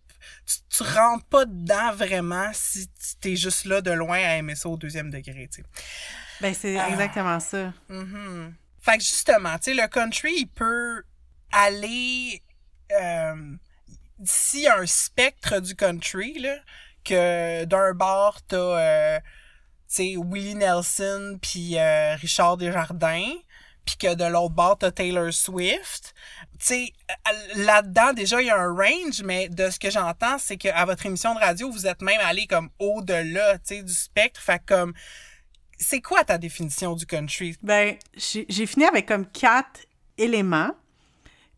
[0.47, 2.88] tu, tu rentres pas dedans vraiment si
[3.20, 5.68] tu es juste là de loin à aimer ça au deuxième degré, tu sais.
[6.40, 6.88] Ben, c'est ah.
[6.88, 7.72] exactement ça.
[7.88, 11.03] Mm Fait que justement, tu sais, le country, il peut
[11.53, 12.43] aller...
[12.93, 13.57] Euh,
[14.24, 16.57] S'il y a un spectre du country, là,
[17.05, 18.57] que d'un bord, t'as...
[18.57, 19.20] Euh,
[19.95, 23.34] sais, Willie Nelson puis euh, Richard Desjardins,
[23.84, 26.14] puis que de l'autre bord, t'as Taylor Swift.
[26.53, 30.38] Tu sais, euh, là-dedans, déjà, il y a un range, mais de ce que j'entends,
[30.38, 33.93] c'est qu'à votre émission de radio, vous êtes même allé comme au-delà, tu sais, du
[33.93, 34.40] spectre.
[34.40, 34.93] Fait comme,
[35.78, 37.57] c'est quoi ta définition du country?
[37.62, 39.80] Ben, j'ai fini avec comme quatre
[40.16, 40.70] éléments.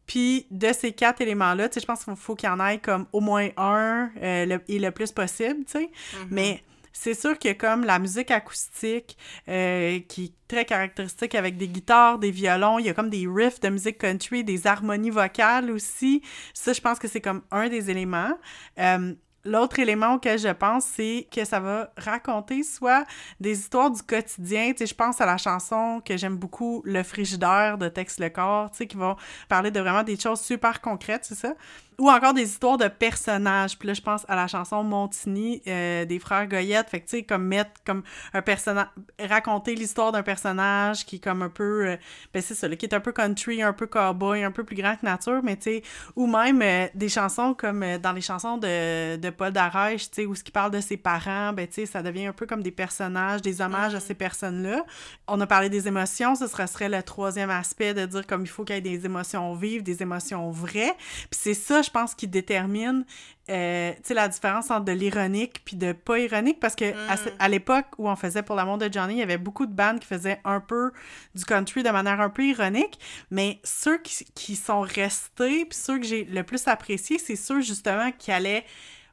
[0.06, 2.78] Puis de ces quatre éléments-là, tu sais, je pense qu'il faut qu'il y en ait
[2.78, 5.84] comme au moins un euh, et le plus possible, tu sais.
[5.84, 6.26] Mm-hmm.
[6.30, 6.62] Mais
[6.94, 9.18] c'est sûr que comme la musique acoustique,
[9.48, 13.26] euh, qui est très caractéristique avec des guitares, des violons, il y a comme des
[13.28, 16.22] riffs de musique country, des harmonies vocales aussi.
[16.54, 18.38] Ça, je pense que c'est comme un des éléments.
[18.78, 19.14] Euh,
[19.46, 23.04] L'autre élément auquel je pense, c'est que ça va raconter soit
[23.40, 24.70] des histoires du quotidien.
[24.70, 28.30] Tu sais, je pense à la chanson que j'aime beaucoup, Le frigidaire de Tex Le
[28.30, 29.16] Corps, tu sais, qui vont
[29.50, 31.54] parler de vraiment des choses super concrètes, c'est ça?
[31.98, 33.78] Ou encore des histoires de personnages.
[33.78, 36.90] Puis là, je pense à la chanson Montigny euh, des frères Goyette.
[36.90, 38.88] Fait que, tu sais, comme mettre comme un personnage...
[39.20, 41.88] raconter l'histoire d'un personnage qui est comme un peu...
[41.88, 41.96] Euh,
[42.32, 44.76] ben c'est ça, là, qui est un peu country, un peu cowboy, un peu plus
[44.76, 45.82] grand que nature, mais tu sais...
[46.16, 50.26] Ou même euh, des chansons comme dans les chansons de, de Paul Darèche, tu sais,
[50.26, 52.62] où ce qui parle de ses parents, ben tu sais, ça devient un peu comme
[52.62, 54.00] des personnages, des hommages à mm.
[54.00, 54.84] ces personnes-là.
[55.28, 58.64] On a parlé des émotions, ce serait le troisième aspect de dire comme il faut
[58.64, 60.94] qu'il y ait des émotions vives, des émotions vraies.
[61.30, 63.04] Puis c'est ça, je pense, qui détermine
[63.50, 67.50] euh, la différence entre de l'ironique puis de pas ironique parce que à, mm.
[67.50, 70.06] l'époque où on faisait pour l'amour de Johnny, il y avait beaucoup de bandes qui
[70.06, 70.92] faisaient un peu
[71.34, 72.98] du country de manière un peu ironique,
[73.30, 77.60] mais ceux qui, qui sont restés puis ceux que j'ai le plus apprécié, c'est ceux
[77.60, 78.64] justement qui allaient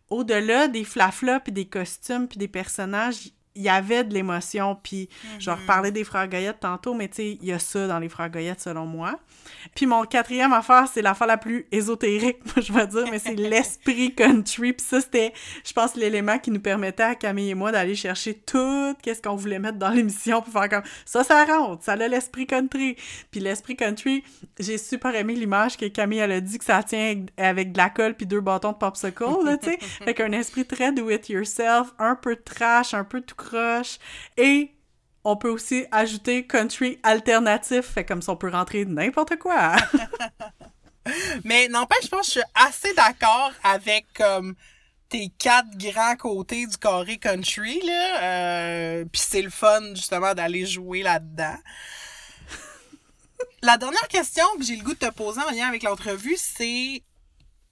[0.10, 5.10] au-delà des flaflas puis des costumes puis des personnages, il y avait de l'émotion, puis
[5.39, 5.62] je vais Mhm.
[5.62, 8.30] reparler des frères Goyettes tantôt, mais tu sais, il y a ça dans les frères
[8.30, 9.20] Goyettes, selon moi.
[9.76, 13.36] Puis mon quatrième affaire, c'est l'affaire la plus ésotérique, moi, je vais dire, mais c'est
[13.36, 14.74] l'esprit country.
[14.74, 15.34] Puis ça, c'était,
[15.66, 19.36] je pense, l'élément qui nous permettait à Camille et moi d'aller chercher tout qu'est-ce qu'on
[19.36, 22.95] voulait mettre dans l'émission pour faire comme ça, ça rentre, ça a l'esprit country.
[23.32, 24.24] Puis l'esprit country,
[24.60, 27.78] j'ai super aimé l'image que Camille, elle a dit que ça tient avec- avec de
[27.78, 29.78] la colle puis deux bâtons de popsicle, là, tu sais.
[30.06, 33.36] Fait qu'un esprit très do-it-yourself, un peu trash, un peu tout
[34.38, 34.72] Et
[35.24, 39.76] on peut aussi ajouter country alternatif, fait comme ça on peut rentrer n'importe quoi.
[41.44, 44.56] Mais n'empêche, je pense que je suis assez d'accord avec comme
[45.10, 48.24] tes quatre grands côtés du carré country là.
[48.24, 51.58] Euh, Puis c'est le fun justement d'aller jouer là-dedans.
[53.64, 57.04] La dernière question que j'ai le goût de te poser en lien avec l'entrevue, c'est,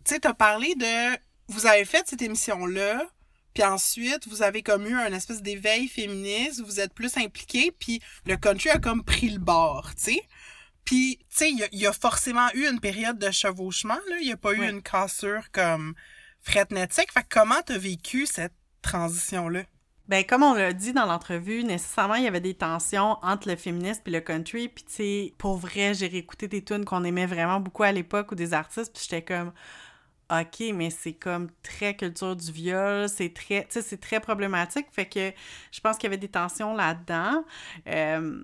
[0.05, 1.17] tu sais, t'as parlé de,
[1.47, 3.03] vous avez fait cette émission-là,
[3.59, 8.01] puis ensuite vous avez comme eu un espèce d'éveil féministe, vous êtes plus impliqué, puis
[8.25, 10.21] le country a comme pris le bord, tu sais.
[10.85, 13.99] Puis, tu sais, il y a- il y, a forcément eu une période de chevauchement,
[14.09, 14.15] là.
[14.21, 15.93] Il n'y a pas eu une cassure comme
[16.41, 17.11] fretnetique.
[17.11, 19.63] Fait que comment t'as vécu cette transition-là?
[20.07, 23.57] Ben, comme on l'a dit dans l'entrevue, nécessairement, il y avait des tensions entre le
[23.57, 24.69] féminisme et le country.
[24.69, 28.31] Puis, tu sais, pour vrai, j'ai réécouté des tunes qu'on aimait vraiment beaucoup à l'époque
[28.31, 28.93] ou des artistes.
[28.93, 29.51] Puis, j'étais comme,
[30.31, 33.09] OK, mais c'est comme très culture du viol.
[33.09, 34.87] C'est très, tu sais, c'est très problématique.
[34.91, 35.31] Fait que
[35.71, 37.43] je pense qu'il y avait des tensions là-dedans.
[37.87, 38.43] Euh,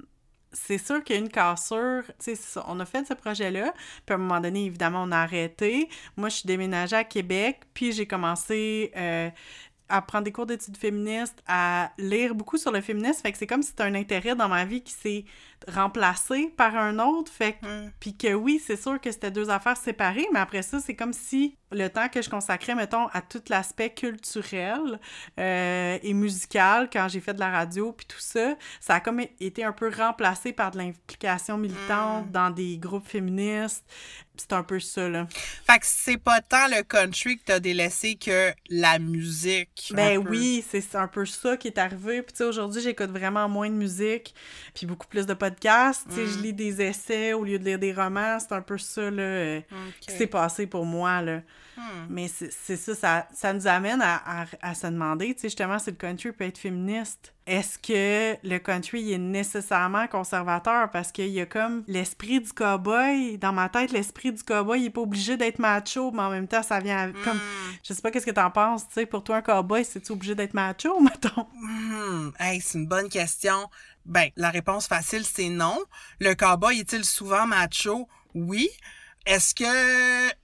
[0.51, 2.59] c'est sûr qu'il y a une cassure, tu sais.
[2.67, 3.73] On a fait ce projet-là,
[4.05, 5.89] puis à un moment donné, évidemment, on a arrêté.
[6.17, 9.29] Moi, je suis déménagée à Québec, puis j'ai commencé euh,
[9.89, 13.21] à prendre des cours d'études féministes, à lire beaucoup sur le féminisme.
[13.21, 15.25] Fait que c'est comme si c'était un intérêt dans ma vie qui s'est
[15.67, 17.31] remplacé par un autre.
[17.31, 17.91] Fait que Hmm.
[17.99, 21.13] puis que oui, c'est sûr que c'était deux affaires séparées, mais après ça, c'est comme
[21.13, 24.99] si le temps que je consacrais, mettons, à tout l'aspect culturel
[25.39, 29.19] euh, et musical, quand j'ai fait de la radio, puis tout ça, ça a comme
[29.39, 32.31] été un peu remplacé par de l'implication militante Mm.
[32.31, 33.83] dans des groupes féministes.
[34.37, 35.27] C'est un peu ça, là.
[35.31, 39.93] Fait que c'est pas tant le country que t'as délaissé que la musique.
[39.95, 42.21] Ben oui, c'est un peu ça qui est arrivé.
[42.21, 44.35] Puis tu sais, aujourd'hui, j'écoute vraiment moins de musique,
[44.73, 45.54] puis beaucoup plus de podcasts.
[46.09, 46.41] Sais, je Mm.
[46.41, 48.37] lis des essais au lieu de lire des romans.
[48.39, 49.61] C'est un peu ça, là, euh,
[50.01, 51.41] qui s'est passé pour moi, là.
[51.77, 52.05] Hmm.
[52.09, 55.77] Mais c'est ça, ça, ça nous amène à, à, à se demander, tu sais, justement,
[55.77, 57.33] si le country peut être féministe.
[57.45, 60.89] Est-ce que le country il est nécessairement conservateur?
[60.91, 63.37] Parce qu'il y a comme l'esprit du cowboy.
[63.37, 66.47] Dans ma tête, l'esprit du cowboy, il est pas obligé d'être macho, mais en même
[66.47, 67.35] temps, ça vient avec- comme...
[67.37, 67.73] Hmm.
[67.83, 70.33] Je sais pas qu'est-ce que t'en penses, tu sais, pour toi, un cowboy, c'est-tu obligé
[70.33, 71.45] d'être macho, mettons?
[71.61, 73.69] Hmm, hey, c'est une bonne question.
[74.05, 75.77] Ben, la réponse facile, c'est non.
[76.19, 78.07] Le cowboy est-il souvent macho?
[78.33, 78.69] Oui.
[79.25, 79.63] Est-ce que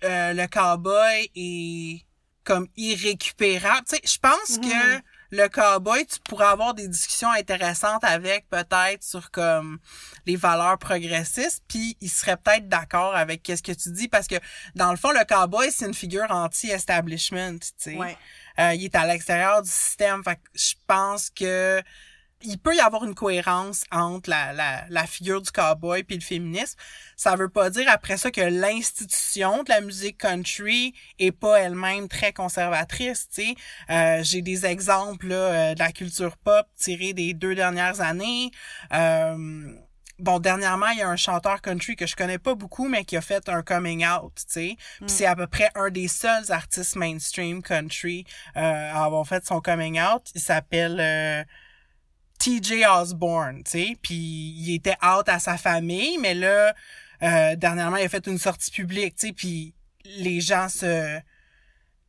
[0.06, 2.04] euh, le cowboy est
[2.44, 3.86] comme irrécupérable?
[3.88, 5.02] Tu sais, je pense que Mhm.
[5.30, 9.78] le cowboy, tu pourrais avoir des discussions intéressantes avec peut-être sur comme
[10.26, 14.36] les valeurs progressistes, puis il serait peut-être d'accord avec qu'est-ce que tu dis parce que
[14.76, 17.96] dans le fond, le cowboy, c'est une figure anti-establishment, tu sais.
[17.96, 18.18] Ouais.
[18.60, 20.24] Euh, il est à l'extérieur du système.
[20.24, 21.82] Fait que je pense que
[22.44, 26.22] il peut y avoir une cohérence entre la, la, la figure du cowboy puis le
[26.22, 26.78] féminisme.
[27.16, 32.08] Ça veut pas dire après ça que l'institution de la musique country est pas elle-même
[32.08, 33.56] très conservatrice, tu sais.
[33.90, 38.52] Euh, J'ai des exemples là, euh, de la culture pop tirés des deux dernières années.
[38.94, 39.74] Euh,
[40.20, 43.18] Bon, dernièrement, il y a un chanteur country que je connais pas beaucoup, mais qui
[43.18, 44.78] a fait un coming out, tu sais.
[45.00, 48.26] Puis c'est à peu près un des seuls artistes mainstream country
[48.56, 48.60] euh,
[48.94, 50.22] à avoir fait son coming out.
[50.36, 51.44] Il s'appelle euh,
[52.42, 53.98] TJ Osborne, tu sais.
[54.02, 56.74] Puis il était out à sa famille, mais là,
[57.24, 59.34] euh, dernièrement, il a fait une sortie publique, tu sais.
[59.34, 59.74] Puis
[60.06, 61.20] les gens se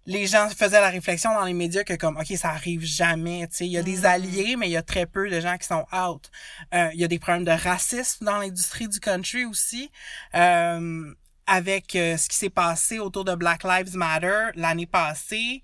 [0.06, 3.56] les gens faisaient la réflexion dans les médias que comme ok ça arrive jamais tu
[3.58, 4.04] sais il y a des Mm.
[4.06, 6.28] alliés mais il y a très peu de gens qui sont out
[6.74, 9.90] Euh, il y a des problèmes de racisme dans l'industrie du country aussi
[10.34, 11.14] euh,
[11.46, 15.62] avec euh, ce qui s'est passé autour de Black Lives Matter l'année passée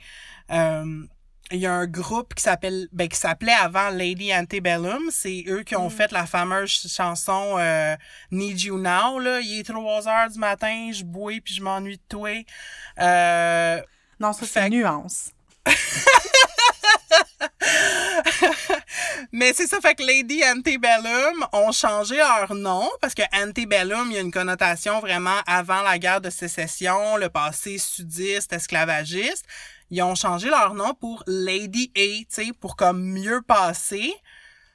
[0.53, 1.05] euh,
[1.51, 5.63] il y a un groupe qui s'appelle ben qui s'appelait avant Lady Antebellum c'est eux
[5.63, 5.91] qui ont Mm.
[5.91, 7.97] fait la fameuse chanson euh,
[8.31, 11.97] Need You Now là il est 3 heures du matin je bouille puis je m'ennuie
[11.97, 12.31] de toi
[13.01, 13.81] euh,
[14.21, 15.31] Non, ça, Fait c'est nuance.
[19.33, 24.15] Mais c'est ça, fait que Lady Antebellum ont changé leur nom parce que Antebellum, il
[24.15, 29.45] y a une connotation vraiment avant la guerre de sécession, le passé sudiste, esclavagiste.
[29.91, 34.13] Ils ont changé leur nom pour Lady A, tu sais, pour comme mieux passer.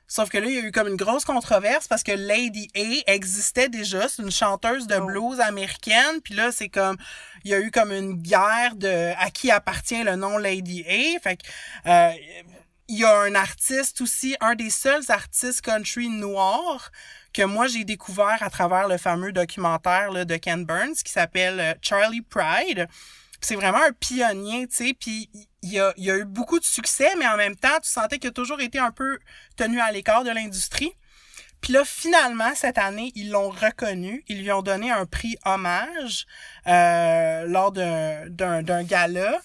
[0.07, 3.11] Sauf que là, il y a eu comme une grosse controverse parce que Lady A
[3.13, 4.07] existait déjà.
[4.07, 5.05] C'est une chanteuse de Oh.
[5.05, 6.21] blues américaine.
[6.23, 6.97] Puis là, c'est comme...
[7.43, 11.19] Il y a eu comme une guerre de à qui appartient le nom Lady A.
[11.19, 11.43] Fait que...
[11.87, 12.11] euh,
[12.89, 16.91] il y a un artiste aussi, un des seuls artistes country noirs
[17.33, 21.59] que moi j'ai découvert à travers le fameux documentaire là, de Ken Burns qui s'appelle
[21.59, 22.87] euh, Charlie Pride.
[23.45, 25.29] C'est vraiment un pionnier, tu sais, puis
[25.61, 28.33] il a, a eu beaucoup de succès, mais en même temps, tu sentais qu'il a
[28.33, 29.19] toujours été un peu
[29.55, 30.93] tenu à l'écart de l'industrie.
[31.61, 34.23] Puis là, finalement, cette année, ils l'ont reconnu.
[34.27, 36.25] Ils lui ont donné un prix hommage
[36.67, 39.39] euh, lors d'un, d'un gala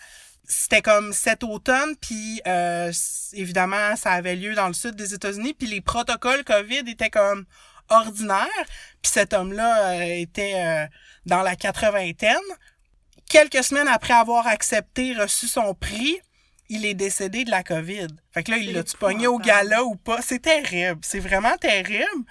[0.49, 2.91] c'était comme cet automne, puis euh,
[3.35, 7.45] évidemment, ça avait lieu dans le sud des États-Unis, puis les protocoles COVID étaient comme
[7.91, 8.47] ordinaires,
[9.03, 10.87] puis cet homme-là euh, était euh,
[11.27, 12.37] dans la quatre-vingtaine.
[13.29, 16.19] Quelques semaines après avoir accepté, reçu son prix,
[16.69, 18.09] il est décédé de la COVID.
[18.33, 20.21] Fait que là, il l'a-tu pogné au gala ou pas?
[20.23, 21.01] C'est terrible.
[21.03, 22.25] C'est vraiment terrible.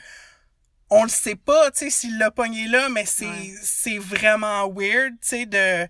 [0.89, 3.25] On le sait pas, tu sais, s'il l'a pogné là, mais c'est,
[3.61, 5.87] c'est vraiment weird, tu sais, de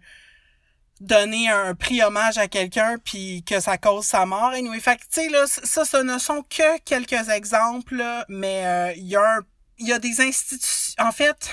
[1.00, 4.50] donner un prix hommage à quelqu'un puis que ça cause sa mort.
[4.50, 9.08] Anyway, fait tu sais, là, ça, ce ne sont que quelques exemples, mais euh, il
[9.08, 9.42] y a
[9.80, 11.52] il y a des institutions, en fait,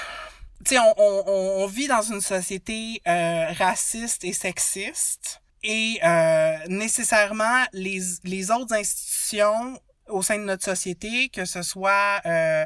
[0.65, 6.57] tu sais, on, on, on, vit dans une société euh, raciste et sexiste et euh,
[6.69, 12.65] nécessairement les, les autres institutions au sein de notre société, que ce soit euh,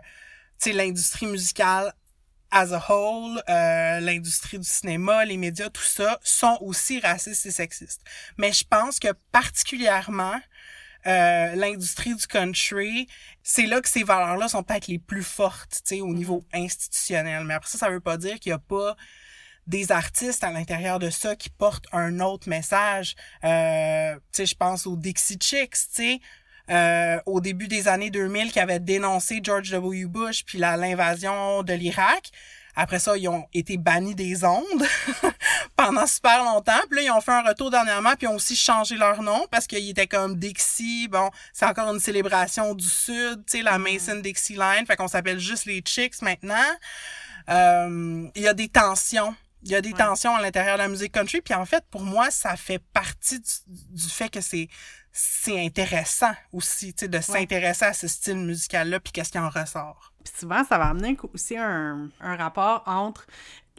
[0.67, 1.93] l'industrie musicale
[2.51, 7.51] as a whole, euh, l'industrie du cinéma, les médias, tout ça, sont aussi racistes et
[7.51, 8.03] sexistes.
[8.39, 10.41] Mais je pense que particulièrement
[11.07, 13.09] euh, l'industrie du country,
[13.43, 17.45] c'est là que ces valeurs-là sont peut-être les plus fortes, tu sais, au niveau institutionnel.
[17.45, 18.97] Mais après ça, ça veut pas dire qu'il y a pas
[19.67, 23.15] des artistes à l'intérieur de ça qui portent un autre message.
[23.45, 26.21] Euh, tu sais, je pense aux Dixie Chicks, tu sais,
[26.71, 30.07] euh, au début des années 2000 qui avaient dénoncé George W.
[30.07, 32.31] Bush puis l'invasion de l'Irak.
[32.81, 34.87] Après ça, ils ont été bannis des ondes
[35.77, 36.79] pendant super longtemps.
[36.89, 39.47] Puis là, ils ont fait un retour dernièrement, puis ils ont aussi changé leur nom
[39.51, 41.09] parce qu'ils étaient comme Dixie.
[41.09, 43.83] Bon, c'est encore une célébration du Sud, tu sais, la mm.
[43.83, 44.87] Mason-Dixie Line.
[44.87, 46.55] Fait qu'on s'appelle juste les Chicks maintenant.
[47.51, 49.35] Euh, il y a des tensions.
[49.65, 51.41] Il y a des tensions à l'intérieur de la musique country.
[51.41, 54.69] Puis en fait, pour moi, ça fait partie du fait que c'est
[55.11, 59.49] c'est intéressant aussi, tu sais, de s'intéresser à ce style musical-là, puis qu'est-ce qui en
[59.49, 60.13] ressort.
[60.31, 63.27] Puis souvent, ça va amener aussi un, rapport entre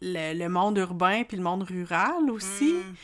[0.02, 2.74] le, monde urbain puis le monde rural aussi.
[2.74, 2.96] Mm.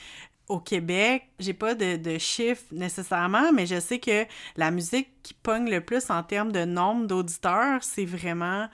[0.48, 4.26] Au Québec, j'ai pas de, de, chiffres nécessairement, mais je sais que
[4.56, 8.68] la musique qui pogne le plus en termes de nombre d'auditeurs, c'est vraiment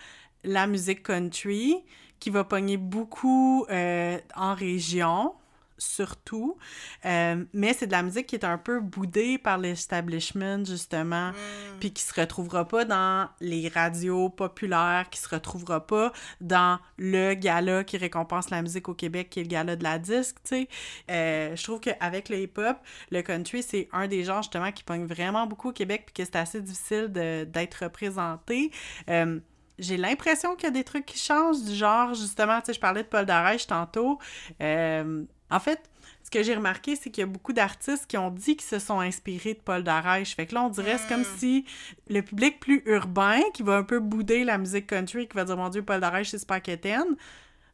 [0.43, 1.81] la musique country
[2.19, 5.33] qui va pogner beaucoup euh, en région
[5.81, 6.57] surtout.
[7.05, 11.79] Euh, mais c'est de la musique qui est un peu boudée par l'establishment, justement, mm.
[11.79, 17.33] puis qui se retrouvera pas dans les radios populaires, qui se retrouvera pas dans le
[17.33, 20.55] gala qui récompense la musique au Québec, qui est le gala de la disque, tu
[20.55, 20.67] sais.
[21.09, 22.77] Euh, je trouve qu'avec le hip-hop,
[23.09, 26.25] le country, c'est un des genres, justement, qui pogne vraiment beaucoup au Québec, puis que
[26.25, 28.71] c'est assez difficile d'être représenté.
[29.09, 29.39] Euh,
[29.81, 32.79] j'ai l'impression qu'il y a des trucs qui changent, du genre, justement, tu sais, je
[32.79, 34.19] parlais de Paul Darèche tantôt.
[34.61, 35.79] Euh, en fait,
[36.23, 38.79] ce que j'ai remarqué, c'est qu'il y a beaucoup d'artistes qui ont dit qu'ils se
[38.79, 40.35] sont inspirés de Paul Darèche.
[40.35, 41.37] Fait que là, on dirait, c'est comme hmm.
[41.37, 41.65] si
[42.09, 45.57] le public plus urbain, qui va un peu bouder la musique country, qui va dire,
[45.57, 47.15] mon Dieu, Paul Darèche, c'est super quétaine,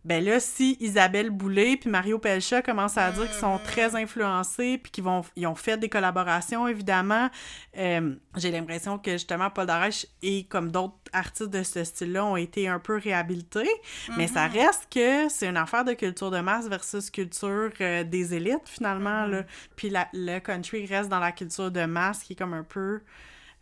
[0.08, 4.78] ben là, si Isabelle Boulay puis Mario Pelcha commencent à dire qu'ils sont très influencés
[4.78, 7.30] puis qu'ils vont ils ont fait des collaborations, évidemment,
[7.78, 12.38] euh, j'ai l'impression que justement Paul Darèche et comme d'autres artistes de ce style-là ont
[12.38, 13.70] été un peu réhabilités.
[14.16, 14.51] Mais ça mm-hmm.
[14.53, 19.26] reste que c'est une affaire de culture de masse versus culture euh, des élites, finalement.
[19.26, 19.41] là.
[19.41, 19.70] Mm-hmm.
[19.76, 23.01] Puis la, le country reste dans la culture de masse qui est comme un peu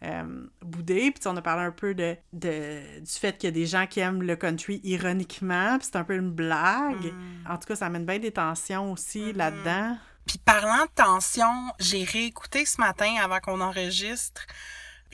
[0.03, 1.11] euh, boudé.
[1.11, 3.87] Puis on a parlé un peu de, de du fait qu'il y a des gens
[3.87, 7.05] qui aiment le country ironiquement, puis c'est un peu une blague.
[7.05, 7.51] Mm.
[7.51, 9.37] En tout cas, ça amène bien des tensions aussi mm-hmm.
[9.37, 9.97] là-dedans.
[10.25, 14.45] Puis parlant de tensions, j'ai réécouté ce matin avant qu'on enregistre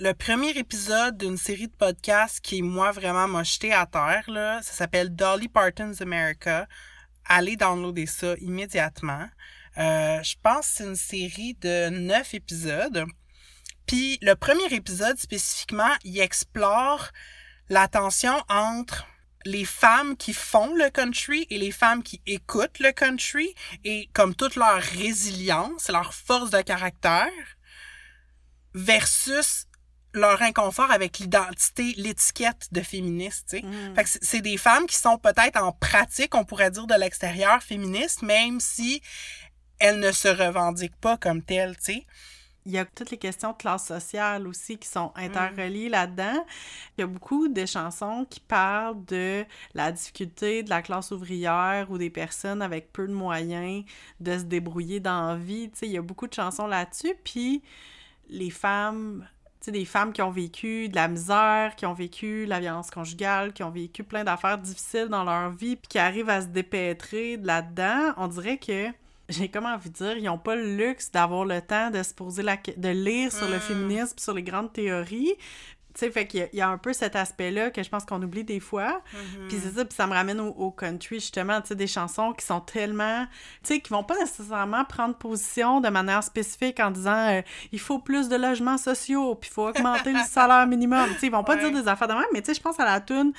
[0.02, 4.24] le premier épisode d'une série de podcasts qui, moi, vraiment m'a jeté à terre.
[4.30, 4.62] Là.
[4.64, 6.68] Ça s'appelle Dolly Parton's America.
[7.26, 9.28] Allez downloader ça immédiatement.
[9.78, 13.06] Euh, je pense que c'est une série de neuf épisodes.
[13.86, 17.10] Puis le premier épisode spécifiquement, il explore
[17.70, 19.06] la tension entre
[19.46, 24.36] les femmes qui font le country et les femmes qui écoutent le country et comme
[24.36, 27.32] toute leur résilience, leur force de caractère
[28.74, 29.66] versus
[30.14, 33.56] leur inconfort avec l'identité, l'étiquette de féministe.
[33.64, 33.96] Mm.
[33.96, 37.64] Fait que c'est des femmes qui sont peut-être en pratique, on pourrait dire de l'extérieur
[37.64, 39.02] féministes, même si
[39.80, 42.06] elles ne se revendiquent pas comme telles, sais.
[42.66, 45.92] Il y a toutes les questions de classe sociale aussi qui sont interreliées mm.
[45.92, 46.46] là-dedans.
[46.98, 51.90] Il y a beaucoup de chansons qui parlent de la difficulté de la classe ouvrière
[51.90, 53.84] ou des personnes avec peu de moyens
[54.20, 55.72] de se débrouiller dans la vie.
[55.72, 57.16] Tu sais, il y a beaucoup de chansons là-dessus.
[57.24, 57.64] Puis
[58.30, 59.28] les femmes,
[59.60, 62.92] tu sais, des femmes qui ont vécu de la misère, qui ont vécu la violence
[62.92, 66.48] conjugale, qui ont vécu plein d'affaires difficiles dans leur vie, puis qui arrivent à se
[66.48, 68.92] dépêtrer de là-dedans, on dirait que
[69.32, 72.14] j'ai comme envie de dire, ils n'ont pas le luxe d'avoir le temps de se
[72.14, 73.62] poser la de lire sur le Mm.
[73.62, 75.36] féminisme, sur les grandes théories.
[75.94, 77.90] Tu sais, fait qu'il y a- il y, a un peu cet aspect-là que je
[77.90, 79.02] pense qu'on oublie des fois.
[79.14, 79.48] Mhm.
[79.50, 82.32] Puis c'est ça, puis ça me ramène au, au country, justement, tu sais, des chansons
[82.34, 83.26] qui sont tellement...
[83.64, 87.80] Tu sais, qui vont pas nécessairement prendre position de manière spécifique en disant euh, il
[87.80, 91.08] faut plus de logements sociaux, puis il faut augmenter le salaire minimum».
[91.14, 91.70] Tu sais, ils vont pas Ouais.
[91.70, 93.34] dire des affaires de même, mais tu sais, je pense à la tune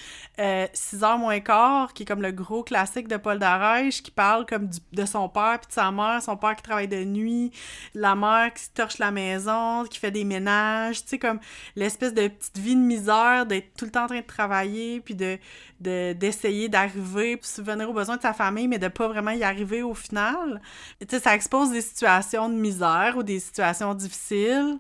[0.75, 4.47] 6 heures moins quart, qui est comme le gros classique de Paul Darèche, qui parle
[4.47, 7.53] comme du- de son père puis de sa mère, son père qui travaille de nuit,
[7.95, 11.39] la mère qui se torche la maison, qui fait des ménages, tu sais, comme
[11.77, 15.15] l'espèce de petite vie de misère, d'être tout le temps en train de travailler, puis
[15.15, 15.39] de
[15.81, 19.43] de- d'essayer d'arriver, puis subvenir aux besoins de sa famille, mais de pas vraiment y
[19.43, 20.61] arriver au final.
[21.01, 24.79] Tu sais, ça expose des situations de misère ou des situations difficiles,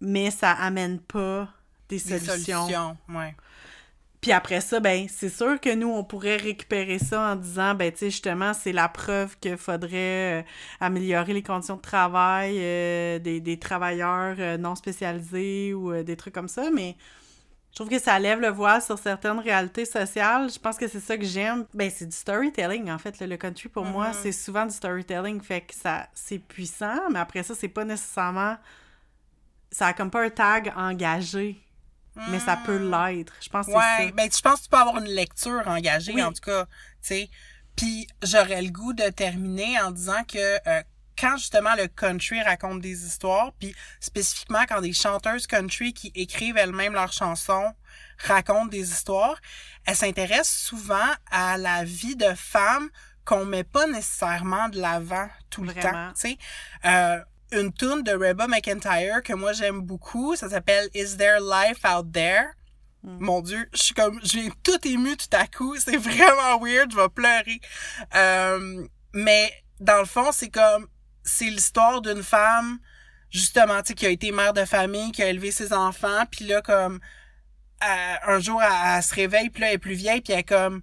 [0.00, 1.48] mais ça amène pas
[1.88, 2.62] des Des solutions.
[2.62, 3.36] solutions, ouais.
[4.24, 7.92] Puis après ça, ben, c'est sûr que nous, on pourrait récupérer ça en disant, ben,
[7.92, 10.42] tu sais, justement, c'est la preuve qu'il faudrait euh,
[10.80, 16.32] améliorer les conditions de travail euh, des, des travailleurs euh, non spécialisés ou des trucs
[16.32, 16.96] comme ça, mais
[17.70, 20.50] je trouve que ça lève le voile sur certaines réalités sociales.
[20.50, 21.66] Je pense que c'est ça que j'aime.
[21.74, 23.18] Ben, c'est du storytelling, en fait.
[23.20, 23.26] là.
[23.26, 24.14] Le country, pour moi, Mhm.
[24.22, 28.56] c'est souvent du storytelling, fait que ça, c'est puissant, mais après ça, c'est pas nécessairement...
[29.70, 31.60] Ça a comme pas un tag engagé,
[32.30, 33.32] mais ça peut l'être.
[33.40, 33.96] Je pense que c'est ça.
[33.98, 36.22] Ouais, ben je pense que tu peux avoir une lecture engagée, Oui.
[36.22, 36.70] en tout cas, tu
[37.02, 37.30] sais.
[37.76, 40.38] Puis j'aurais le goût de terminer en disant que
[40.68, 40.82] euh,
[41.18, 46.56] quand justement le country raconte des histoires, puis spécifiquement quand des chanteuses country qui écrivent
[46.56, 47.72] elles-mêmes leurs chansons
[48.18, 49.36] racontent des histoires,
[49.86, 52.88] elles s'intéressent souvent à la vie de femmes
[53.24, 56.38] qu'on met pas nécessairement de l'avant tout le temps, tu sais.
[56.84, 57.18] Euh,
[57.60, 62.12] une tune de Reba McIntyre que moi j'aime beaucoup, ça s'appelle Is There Life Out
[62.12, 62.46] There?
[63.02, 65.76] Mon Dieu, je suis comme, j'ai tout ému tout à coup.
[65.76, 67.60] C'est vraiment weird, je vais pleurer.
[68.14, 70.88] Euh, mais dans le fond, c'est comme,
[71.22, 72.78] c'est l'histoire d'une femme,
[73.30, 76.46] justement, tu sais, qui a été mère de famille, qui a élevé ses enfants, puis
[76.46, 76.98] là, comme,
[77.82, 80.40] euh, un jour, elle, elle se réveille, puis là, elle est plus vieille, puis elle
[80.40, 80.80] est comme,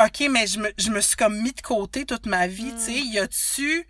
[0.00, 2.80] OK, mais je me, je me suis comme mis de côté toute ma vie, tu
[2.80, 2.92] sais.
[2.92, 3.86] Y a-tu,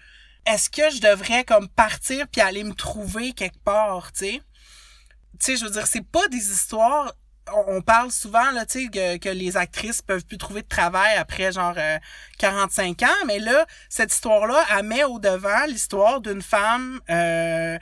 [0.47, 4.43] est-ce que je devrais comme partir puis aller me trouver quelque part, tu sais?
[5.39, 7.13] Tu sais, je veux dire, c'est pas des histoires.
[7.67, 11.51] On, parle souvent, là, tu sais, que, les actrices peuvent plus trouver de travail après,
[11.51, 11.99] genre, euh,
[12.39, 13.25] 45 ans.
[13.27, 17.79] Mais là, cette histoire-là, elle met au devant l'histoire d'une femme, euh,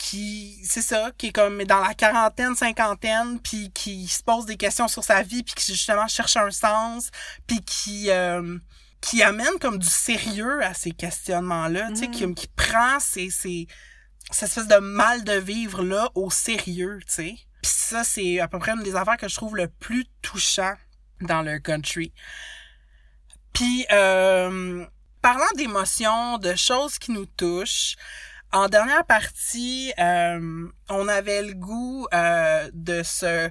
[0.00, 4.56] qui c'est ça qui est comme dans la quarantaine cinquantaine puis qui se pose des
[4.56, 7.10] questions sur sa vie puis qui justement cherche un sens
[7.46, 8.58] puis qui euh,
[9.00, 13.30] qui amène comme du sérieux à ces questionnements là tu sais qui, qui prend ces
[13.30, 13.66] ces
[14.30, 17.34] cette espèce de mal de vivre là au sérieux tu sais.
[17.62, 20.74] Puis ça c'est à peu près une des affaires que je trouve le plus touchant
[21.20, 22.12] dans le country.
[23.52, 24.86] Puis euh,
[25.22, 27.96] parlant d'émotions de choses qui nous touchent
[28.52, 33.48] en dernière partie, euh, on avait le goût euh, de se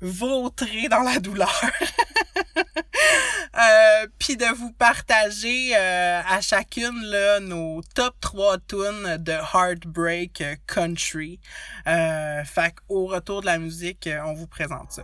[0.00, 1.60] vautrer dans la douleur.
[2.56, 10.42] euh, Puis de vous partager euh, à chacune là, nos top 3 tunes de Heartbreak
[10.66, 11.40] Country.
[11.86, 15.02] Euh, fait au retour de la musique, on vous présente ça.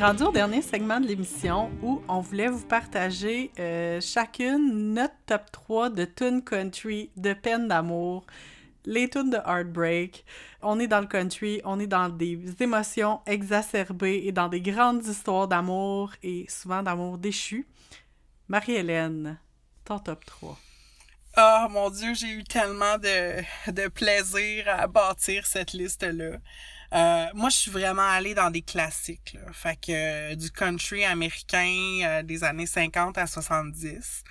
[0.00, 5.14] Est rendu au dernier segment de l'émission où on voulait vous partager euh, chacune notre
[5.26, 8.24] top 3 de tunes country, de peine d'amour,
[8.86, 10.24] les tunes de heartbreak.
[10.62, 15.04] On est dans le country, on est dans des émotions exacerbées et dans des grandes
[15.04, 17.66] histoires d'amour et souvent d'amour déchu.
[18.48, 19.38] Marie-Hélène,
[19.84, 20.58] ton top 3.
[21.36, 26.38] Oh mon dieu, j'ai eu tellement de plaisir à bâtir cette liste-là.
[26.92, 29.52] Euh, moi, je suis vraiment allée dans des classiques, là.
[29.52, 29.92] Fait que
[30.32, 34.24] euh, du country américain euh, des années 50 à 70.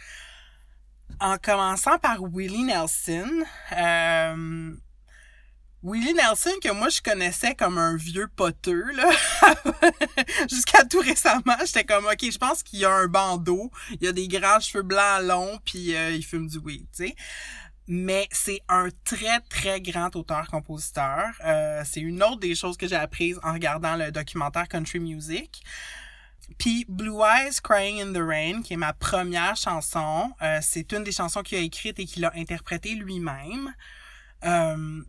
[1.22, 3.30] En commençant par Willie Nelson.
[3.78, 4.74] Euh,
[5.82, 9.10] Willie Nelson, que moi, je connaissais comme un vieux poteux, là.
[10.50, 14.08] Jusqu'à tout récemment, j'étais comme, OK, je pense qu'il y a un bandeau, il y
[14.08, 17.16] a des grands cheveux blancs longs, puis euh, il fume du weed, tu sais.
[17.92, 21.32] Mais c'est un très, très grand auteur-compositeur.
[21.44, 25.64] Euh, c'est une autre des choses que j'ai apprises en regardant le documentaire Country Music.
[26.60, 31.04] Puis Blue Eyes Crying in the Rain, qui est ma première chanson, euh, c'est une
[31.04, 33.74] des chansons qu'il a écrites et qu'il a interprétée lui-même.
[34.46, 35.02] Euh,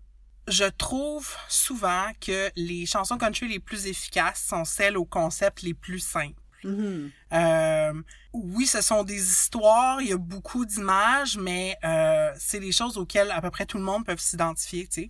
[0.49, 5.74] je trouve souvent que les chansons country les plus efficaces sont celles au concept les
[5.74, 6.41] plus simples.
[6.65, 7.11] Mhm.
[7.33, 8.03] Euh,
[8.33, 12.99] oui, ce sont des histoires, il y a beaucoup d'images, mais euh, c'est des choses
[12.99, 15.09] auxquelles à peu près tout le monde peut s'identifier, tu sais.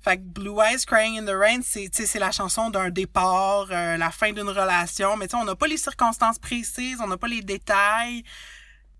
[0.00, 3.96] Fait que Blue Eyes Crying in the Rain, c'est, c'est la chanson d'un départ, euh,
[3.96, 7.16] la fin d'une relation, mais tu sais, on n'a pas les circonstances précises, on n'a
[7.16, 8.22] pas les détails,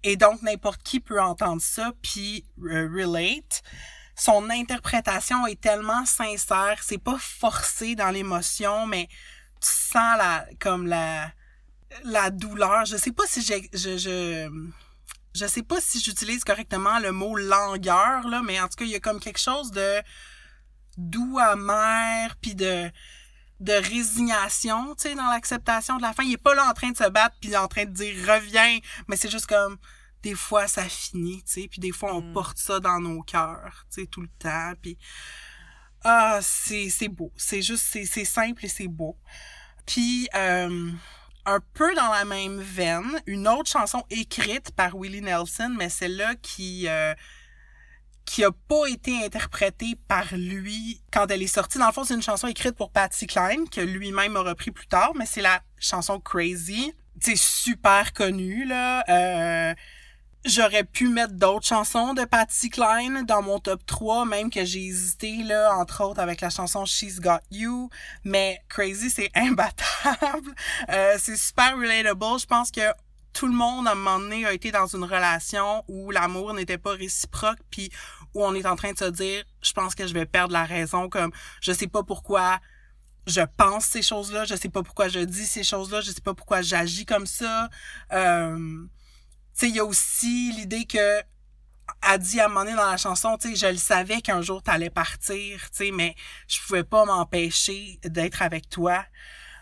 [0.03, 3.63] et donc n'importe qui peut entendre ça puis euh, relate.
[4.17, 9.07] Son interprétation est tellement sincère, c'est pas forcé dans l'émotion, mais
[9.61, 11.31] tu sens la comme la
[12.05, 12.85] la douleur.
[12.85, 14.51] Je sais pas si j'ai je, je
[15.35, 18.91] je sais pas si j'utilise correctement le mot langueur là, mais en tout cas il
[18.91, 20.03] y a comme quelque chose de
[20.97, 22.91] doux amer puis de
[23.61, 26.23] de résignation, tu sais, dans l'acceptation de la fin.
[26.23, 28.79] Il est pas là en train de se battre puis en train de dire reviens,
[29.09, 29.79] mais c'est juste comme
[30.23, 32.33] des fois ça finit, tu sais, puis des fois on Mm.
[32.33, 34.97] porte ça dans nos cœurs, tu sais, tout le temps, puis
[36.05, 39.17] ah, c'est c'est beau, c'est juste c'est c'est simple et c'est beau.
[39.87, 40.93] Puis euh,
[41.49, 46.35] un peu dans la même veine, une autre chanson écrite par Willie Nelson, mais celle-là
[46.43, 47.15] qui euh,
[48.27, 51.79] qui a pas été interprétée par lui quand elle est sortie.
[51.79, 54.87] Dans le fond, c'est une chanson écrite pour Patsy Cline que lui-même a repris plus
[54.87, 56.93] tard, mais c'est la chanson Crazy.
[57.19, 59.03] C'est super connu là.
[59.09, 59.75] Euh,
[60.45, 64.87] J'aurais pu mettre d'autres chansons de Patsy Cline dans mon top 3, même que j'ai
[64.87, 67.91] hésité, là, entre autres, avec la chanson She's Got You.
[68.25, 70.55] Mais Crazy, c'est imbattable.
[70.91, 72.39] Euh, c'est super relatable.
[72.41, 72.81] Je pense que
[73.33, 76.79] tout le monde, à un moment donné, a été dans une relation où l'amour n'était
[76.79, 77.91] pas réciproque, puis
[78.35, 80.65] où on est en train de se dire, je pense que je vais perdre la
[80.65, 82.59] raison, comme, je sais pas pourquoi
[83.27, 86.35] je pense ces choses-là, je sais pas pourquoi je dis ces choses-là, je sais pas
[86.35, 87.69] pourquoi j'agis comme ça.
[88.13, 88.87] Euh,
[89.67, 91.23] il y a aussi l'idée que
[92.03, 94.43] a dit à un moment donné dans la chanson, tu sais, je le savais qu'un
[94.43, 96.15] jour t'allais partir, tu sais, mais
[96.47, 99.05] je pouvais pas m'empêcher d'être avec toi.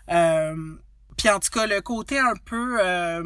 [0.09, 0.75] Euh,
[1.17, 3.23] puis en tout cas, le côté un peu euh,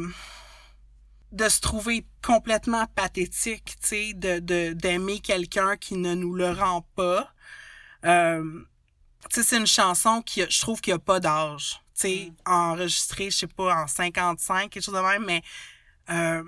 [1.32, 6.50] de se trouver complètement pathétique, tu sais, de de- d'aimer quelqu'un qui ne nous le
[6.50, 7.32] rend pas.
[8.04, 8.42] Euh,
[9.30, 11.80] tu sais, c'est une chanson qui, a- je trouve qu'il y a pas d'âge.
[11.94, 15.42] Tu sais, enregistrée, je sais pas, en 55, quelque chose de même, mais
[16.10, 16.42] euh,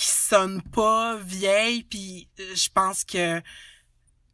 [0.00, 3.42] qui sonne pas vieille, puis euh, je pense que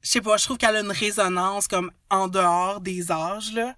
[0.01, 3.75] je sais pas, je trouve qu'elle a une résonance comme en dehors des âges là.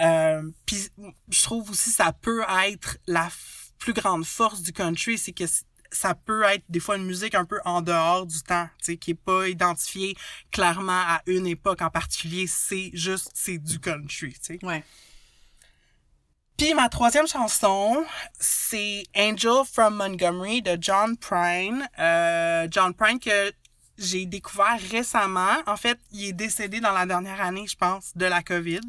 [0.00, 0.88] Euh, puis
[1.28, 3.28] je trouve aussi ça peut être la
[3.78, 5.44] plus grande force du country, c'est que
[5.90, 8.96] ça peut être des fois une musique un peu en dehors du temps, tu sais,
[8.96, 10.16] qui est pas identifiée
[10.50, 12.46] clairement à une époque en particulier.
[12.46, 14.58] C'est juste, c'est du country, tu sais.
[14.62, 14.82] Ouais.
[16.56, 18.02] Puis ma troisième chanson,
[18.40, 21.86] c'est Angel from Montgomery de John Prine.
[21.98, 23.52] Euh, John Prine que
[23.98, 25.56] j'ai découvert récemment.
[25.66, 28.80] En fait, il est décédé dans la dernière année, je pense, de la COVID.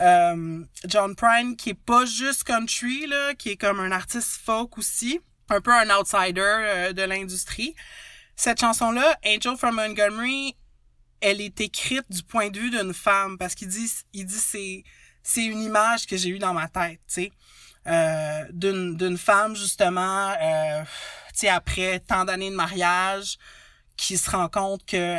[0.00, 4.78] Euh, John Prine qui est pas juste country, là, qui est comme un artiste folk
[4.78, 5.20] aussi.
[5.50, 7.74] Un peu un outsider euh, de l'industrie.
[8.36, 10.56] Cette chanson-là, Angel from Montgomery,
[11.20, 14.84] elle est écrite du point de vue d'une femme parce qu'il dit, il dit c'est
[15.24, 17.32] c'est une image que j'ai eue dans ma tête, tu sais,
[17.88, 20.82] euh, d'une d'une femme justement, euh,
[21.32, 23.38] tu sais, après tant d'années de mariage,
[23.96, 25.18] qui se rend compte que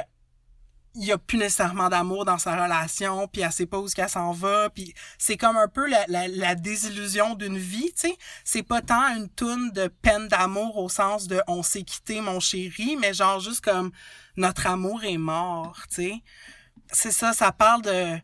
[0.97, 4.07] il y a plus nécessairement d'amour dans sa relation, puis elle sait pas où qu'elle
[4.07, 8.17] s'en va, puis c'est comme un peu la, la, la désillusion d'une vie, tu sais.
[8.45, 12.39] C'est pas tant une toune de peine d'amour au sens de on s'est quitté mon
[12.39, 13.91] chéri, mais genre juste comme
[14.37, 16.23] notre amour est mort, tu sais.
[16.93, 18.17] C'est ça, ça parle de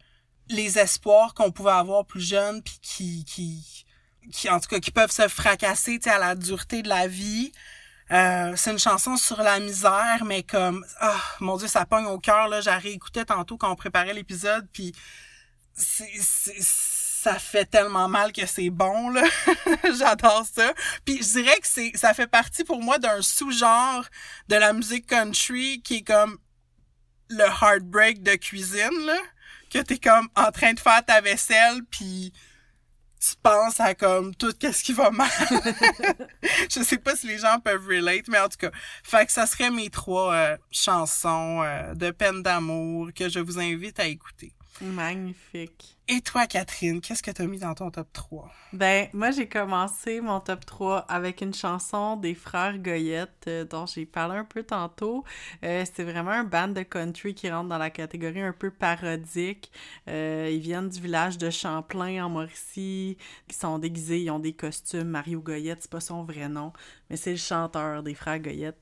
[0.49, 3.85] les espoirs qu'on pouvait avoir plus jeunes puis qui qui
[4.31, 7.51] qui en tout cas qui peuvent se fracasser à la dureté de la vie.
[8.11, 12.19] Euh, c'est une chanson sur la misère mais comme ah mon dieu ça pogne au
[12.19, 12.61] cœur là.
[12.61, 14.93] J'ai réécouté tantôt quand on préparait l'épisode puis
[15.73, 16.09] c'est
[17.21, 19.23] ça fait tellement mal que c'est bon là.
[19.97, 20.73] J'adore ça.
[21.05, 24.05] Puis je dirais que c'est ça fait partie pour moi d'un sous-genre
[24.49, 26.37] de la musique country qui est comme
[27.29, 29.19] le heartbreak de cuisine là
[29.71, 32.33] que t'es comme en train de faire ta vaisselle puis
[33.21, 35.29] tu penses à comme tout qu'est-ce qui va mal.
[36.69, 38.71] je sais pas si les gens peuvent relate, mais en tout cas,
[39.03, 43.59] fait que ça serait mes trois euh, chansons euh, de peine d'amour que je vous
[43.59, 44.53] invite à écouter.
[44.81, 45.97] Magnifique.
[46.07, 48.51] Et toi, Catherine, qu'est-ce que t'as mis dans ton top 3?
[48.73, 53.85] Ben, moi, j'ai commencé mon top 3 avec une chanson des frères Goyette euh, dont
[53.85, 55.23] j'ai parlé un peu tantôt.
[55.63, 59.71] Euh, c'est vraiment un band de country qui rentre dans la catégorie un peu parodique.
[60.09, 63.17] Euh, ils viennent du village de Champlain en Mauricie.
[63.47, 65.07] Ils sont déguisés, ils ont des costumes.
[65.07, 66.73] Mario Goyette, c'est pas son vrai nom,
[67.09, 68.81] mais c'est le chanteur des frères Goyette.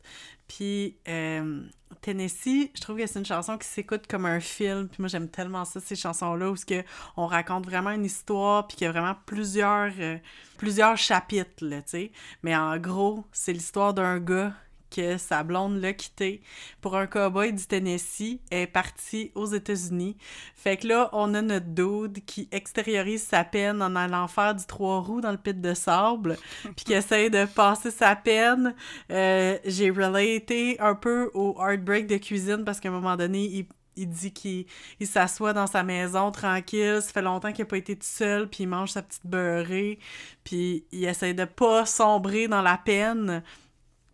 [0.50, 4.88] Puis, euh, tu Tennessee, je trouve que c'est une chanson qui s'écoute comme un film.
[4.88, 6.84] Puis moi, j'aime tellement ça, ces chansons-là, où que
[7.18, 10.18] on raconte vraiment une histoire, puis qu'il y a vraiment plusieurs, euh,
[10.58, 12.12] plusieurs chapitres, tu sais.
[12.43, 14.54] Mais en gros, c'est l'histoire d'un gars
[14.90, 16.42] que sa blonde l'a quitté
[16.82, 20.18] pour un cowboy du Tennessee, est parti aux États-Unis.
[20.56, 24.66] Fait que là, on a notre dude qui extériorise sa peine en allant faire du
[24.66, 26.38] trois roues dans le pit de sable,
[26.76, 28.76] puis qui essaie de passer sa peine.
[29.12, 33.66] Euh, j'ai relaté un peu au heartbreak de cuisine parce qu'à un moment donné, il
[34.00, 34.66] il dit qu'il
[35.02, 38.64] s'assoit dans sa maison tranquille, ça fait longtemps qu'il n'a pas été tout seul, puis
[38.64, 40.00] il mange sa petite beurrée,
[40.44, 43.44] puis il essaie de pas sombrer dans la peine.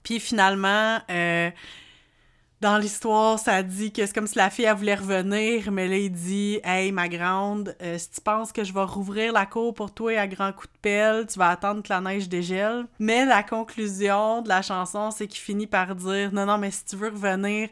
[0.06, 1.50] Puis finalement, euh,
[2.62, 5.98] dans l'histoire, ça dit que c'est comme si la fille, elle voulait revenir, mais là,
[5.98, 9.74] il dit Hey, ma grande, euh, si tu penses que je vais rouvrir la cour
[9.74, 12.86] pour toi à grand coup de pelle, tu vas attendre que la neige dégèle.
[13.00, 16.86] Mais la conclusion de la chanson, c'est qu'il finit par dire Non, non, mais si
[16.86, 17.70] tu veux revenir,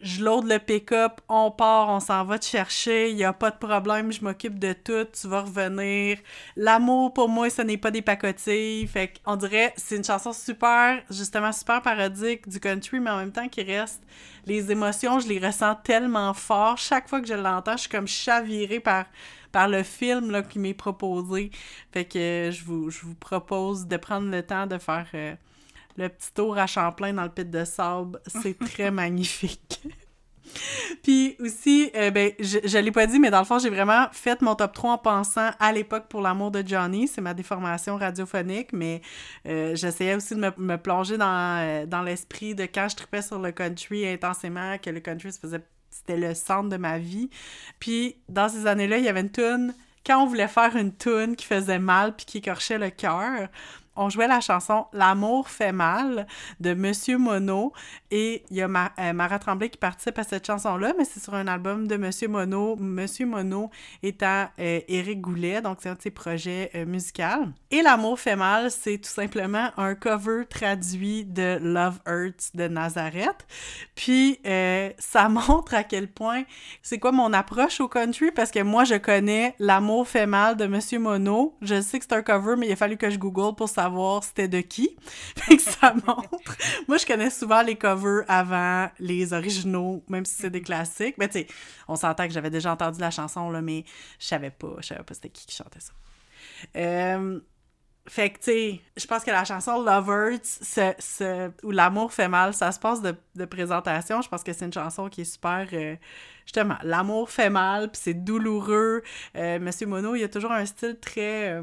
[0.00, 3.50] je load le pick-up, on part, on s'en va te chercher, il y a pas
[3.50, 6.18] de problème, je m'occupe de tout, tu vas revenir.
[6.56, 8.86] L'amour pour moi, ce n'est pas des pacotilles.
[8.86, 13.32] Fait qu'on dirait c'est une chanson super justement super parodique du country mais en même
[13.32, 14.02] temps qui reste
[14.46, 18.08] les émotions, je les ressens tellement fort chaque fois que je l'entends, je suis comme
[18.08, 19.06] chavirée par
[19.68, 21.50] le film là, qui m'est proposé.
[21.92, 25.34] Fait que je vous, je vous propose de prendre le temps de faire euh,
[25.96, 29.82] le petit tour à Champlain dans le pit de sable, c'est très magnifique.
[31.02, 34.06] Puis aussi, euh, ben, je, je l'ai pas dit, mais dans le fond, j'ai vraiment
[34.12, 37.08] fait mon top 3 en pensant à l'époque pour l'amour de Johnny.
[37.08, 39.00] C'est ma déformation radiophonique, mais
[39.46, 43.38] euh, j'essayais aussi de me, plonger dans, euh, dans l'esprit de quand je tripais sur
[43.38, 47.28] le country intensément, que le country faisait c'était le centre de ma vie.
[47.78, 49.74] Puis dans ces années-là, il y avait une tune
[50.04, 53.48] quand on voulait faire une tune qui faisait mal puis qui écorchait le cœur,
[53.96, 56.26] on jouait la chanson L'amour fait mal
[56.60, 57.72] de Monsieur Mono
[58.10, 61.34] et il y a euh, Mara Tremblay qui participe à cette chanson-là, mais c'est sur
[61.34, 62.76] un album de Monsieur Mono.
[62.76, 63.70] Monsieur Mono
[64.02, 67.22] étant euh, Éric Goulet, donc c'est un de ses projets euh, musicaux.
[67.70, 73.46] Et L'amour fait mal, c'est tout simplement un cover traduit de Love Hurts de Nazareth.
[73.94, 74.38] Puis
[74.98, 76.44] ça montre à quel point
[76.82, 80.66] c'est quoi mon approche au country parce que moi je connais L'amour fait mal de
[80.66, 81.56] Monsieur Mono.
[81.60, 83.81] Je sais que c'est un cover, mais il a fallu que je google pour savoir
[83.82, 84.96] savoir c'était de qui.
[85.36, 86.56] Fait que ça montre.
[86.88, 91.16] Moi, je connais souvent les covers avant les originaux, même si c'est des classiques.
[91.18, 91.46] Mais tu sais,
[91.88, 93.84] on s'entend que j'avais déjà entendu la chanson, là, mais
[94.18, 94.76] je savais pas.
[94.80, 95.92] Je savais pas c'était qui qui chantait ça.
[96.76, 97.40] Euh,
[98.08, 100.40] fait que, tu sais, je pense que la chanson Lovers,
[101.62, 104.22] où l'amour fait mal, ça se passe de, présentation.
[104.22, 105.68] Je pense que c'est une chanson qui est super.
[105.72, 105.96] Euh,
[106.44, 109.02] justement, l'amour fait mal, puis c'est douloureux.
[109.36, 111.60] Euh, Monsieur Mono, il a toujours un style très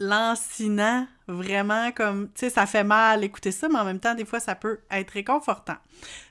[0.00, 4.24] lancinant, vraiment comme, tu sais, ça fait mal écouter ça, mais en même temps, des
[4.24, 5.76] fois, ça peut être réconfortant.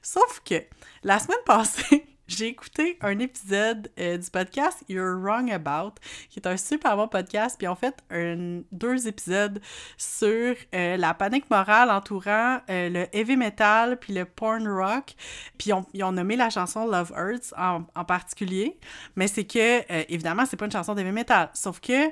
[0.02, 0.56] Sauf que
[1.04, 5.96] la semaine passée, j'ai écouté un épisode euh, du podcast You're Wrong About,
[6.30, 9.60] qui est un super bon podcast, puis en fait un, deux épisodes
[9.98, 15.16] sur euh, la panique morale entourant euh, le heavy metal puis le porn rock,
[15.58, 18.80] puis ils ont nommé la chanson Love Hurts en, particulier,
[19.16, 22.10] mais c'est que, évidemment, c'est pas une chanson d'heavy metal, sauf que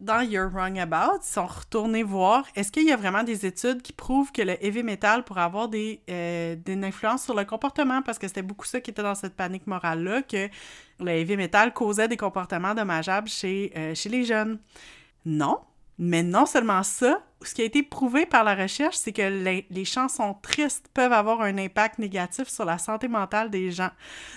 [0.00, 3.82] dans You're Wrong About, ils sont retournés voir est-ce qu'il y a vraiment des études
[3.82, 8.18] qui prouvent que le heavy metal pourrait avoir des, des influences sur le comportement, parce
[8.18, 10.48] que c'était beaucoup ça qui était dans cette panique morale-là, que
[11.00, 14.58] le heavy metal causait des comportements dommageables chez, euh, chez les jeunes.
[15.24, 15.60] Non,
[15.98, 19.66] mais non seulement ça, ce qui a été prouvé par la recherche, c'est que les,
[19.70, 23.90] les, chansons tristes peuvent avoir un impact négatif sur la santé mentale des gens.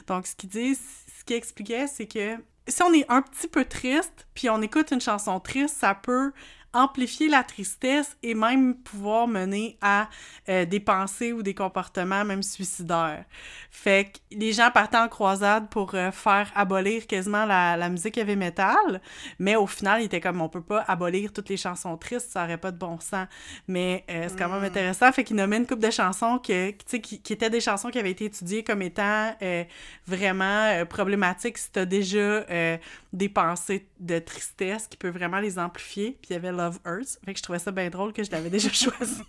[0.08, 0.82] Donc, ce qu'ils disent,
[1.18, 2.38] ce qu'ils expliquaient, c'est que
[2.72, 6.32] si on est un petit peu triste, puis on écoute une chanson triste, ça peut
[6.74, 10.10] amplifier la tristesse et même pouvoir mener à
[10.48, 13.26] euh, des pensées ou des comportements même suicidaires.
[13.70, 18.18] Fait que les gens partaient en croisade pour euh, faire abolir quasiment la, la, musique
[18.18, 19.02] heavy metal,
[19.40, 22.46] mais au final, il était comme on peut pas abolir toutes les chansons tristes, ça
[22.46, 23.28] aurait pas de bon sens.
[23.68, 24.66] Mais euh, c'est quand même mm.
[24.66, 28.00] intéressant, fait qu'il nommait une couple de chansons que, qui, qui étaient des chansons qui
[28.00, 29.36] avaient été étudiées comme étant
[30.08, 32.46] vraiment problématiques si t'as déjà
[33.14, 36.18] des pensées de tristesse qui peuvent vraiment les amplifier.
[36.22, 38.70] Puis il y avait Love que je trouvais ça bien drôle que je l'avais déjà
[38.74, 39.24] choisi.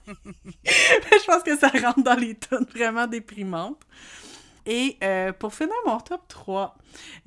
[0.64, 3.80] je pense que ça rentre dans les tonnes vraiment déprimantes.
[4.64, 6.76] Et euh, pour finir mon top 3,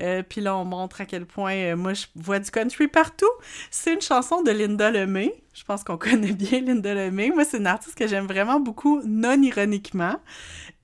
[0.01, 3.29] euh, puis là on montre à quel point euh, moi je vois du country partout,
[3.69, 5.35] c'est une chanson de Linda Lemay.
[5.53, 7.31] Je pense qu'on connaît bien Linda Lemay.
[7.31, 10.17] Moi c'est une artiste que j'aime vraiment beaucoup, non ironiquement.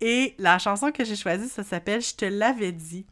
[0.01, 3.05] Et la chanson que j'ai choisie, ça s'appelle Je te l'avais dit.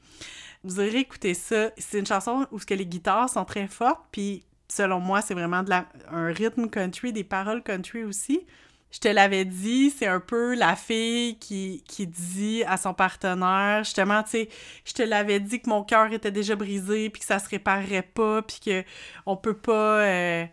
[0.65, 1.71] Vous aurez écouté ça.
[1.77, 5.63] C'est une chanson où que les guitares sont très fortes, puis selon moi, c'est vraiment
[5.63, 8.45] de la, un rythme country, des paroles country aussi.
[8.91, 13.83] je te l'avais dit, c'est un peu la fille qui, qui dit à son partenaire,
[13.83, 14.49] justement, tu sais,
[14.85, 18.01] je te l'avais dit que mon cœur était déjà brisé, puis que ça se réparerait
[18.03, 18.83] pas, puis que
[19.27, 20.01] on peut pas...
[20.05, 20.45] euh,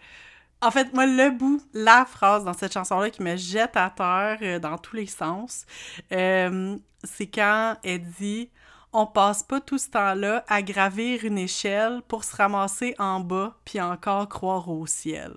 [0.63, 4.39] En fait, moi, le bout, la phrase dans cette chanson-là qui me jette à terre
[4.43, 5.67] euh, dans tous les sens,
[6.13, 8.51] euh, c'est quand elle dit
[8.93, 13.57] «On passe pas tout ce temps-là à gravir une échelle pour se ramasser en bas,
[13.65, 15.35] puis encore croire au ciel.»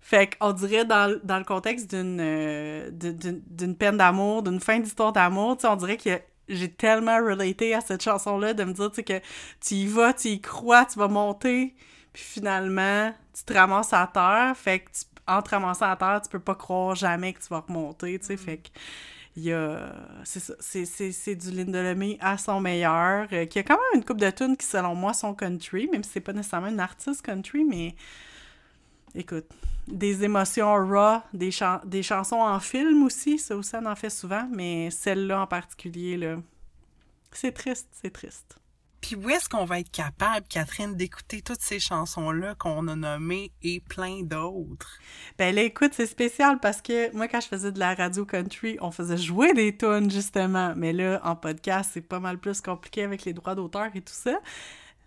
[0.00, 5.12] Fait qu'on dirait dans, dans le contexte d'une euh, d'une peine d'amour, d'une fin d'histoire
[5.12, 6.18] d'amour, on dirait que
[6.48, 9.20] j'ai tellement relaté à cette chanson-là de me dire, que
[9.60, 11.74] tu y vas, tu y crois, tu vas monter,
[12.14, 16.20] puis finalement, tu te ramasses à terre, fait que tu, en te ramassant à terre,
[16.22, 19.17] tu peux pas croire jamais que tu vas remonter, tu sais, fait que a...
[20.24, 21.80] C'est ça, c'est- c'est du Linda
[22.20, 25.12] à son meilleur, euh, qui a quand même une coupe de tunes qui, selon moi,
[25.14, 27.94] sont country, même si c'est pas nécessairement une artiste country, mais...
[29.14, 29.46] Écoute,
[29.86, 34.10] des émotions raw, des, chan- des chansons en film aussi, ça aussi on en fait
[34.10, 36.36] souvent, mais celle-là en particulier, là,
[37.32, 38.57] c'est triste, c'est triste.
[39.00, 43.52] Puis où est-ce qu'on va être capable, Catherine, d'écouter toutes ces chansons-là qu'on a nommées
[43.62, 44.98] et plein d'autres?
[45.38, 48.76] Ben là, écoute, c'est spécial parce que moi, quand je faisais de la radio country,
[48.80, 50.74] on faisait jouer des tunes, justement.
[50.76, 54.12] Mais là, en podcast, c'est pas mal plus compliqué avec les droits d'auteur et tout
[54.12, 54.38] ça.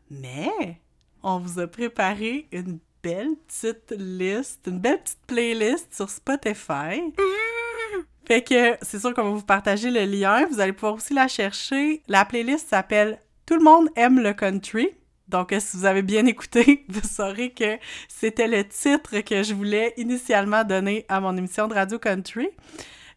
[0.09, 0.80] Mais
[1.23, 7.01] on vous a préparé une belle petite liste, une belle petite playlist sur Spotify.
[8.26, 10.45] Fait que c'est sûr qu'on va vous partager le lien.
[10.45, 12.01] Vous allez pouvoir aussi la chercher.
[12.07, 13.19] La playlist s'appelle
[13.52, 14.91] Tout le monde aime le country.
[15.28, 19.94] Donc, si vous avez bien écouté, vous saurez que c'était le titre que je voulais
[19.98, 22.48] initialement donner à mon émission de radio country.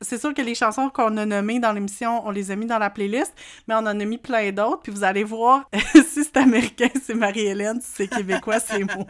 [0.01, 2.81] C'est sûr que les chansons qu'on a nommées dans l'émission, on les a mis dans
[2.81, 3.33] la playlist,
[3.69, 4.83] mais on en a mis plein d'autres.
[4.83, 9.07] Puis vous allez voir si c'est américain, c'est Marie-Hélène, si c'est québécois, c'est moi.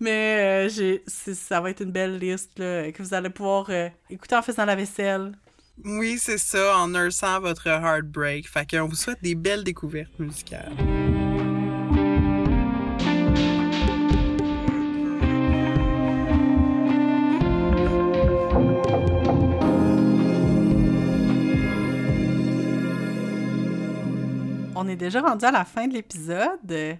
[0.00, 4.42] Mais euh, ça va être une belle liste que vous allez pouvoir euh, écouter en
[4.42, 5.32] faisant la vaisselle.
[5.84, 8.48] Oui, c'est ça, en nursant votre heartbreak.
[8.48, 10.72] Fait qu'on vous souhaite des belles découvertes musicales.
[24.74, 26.98] On est déjà rendu à la fin de l'épisode.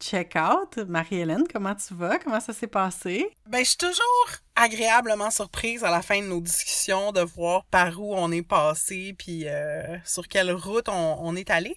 [0.00, 0.78] Check out.
[0.86, 2.18] Marie-Hélène, comment tu vas?
[2.18, 3.28] Comment ça s'est passé?
[3.46, 8.00] Ben, je suis toujours agréablement surprise à la fin de nos discussions de voir par
[8.00, 11.76] où on est passé puis euh, sur quelle route on est allé.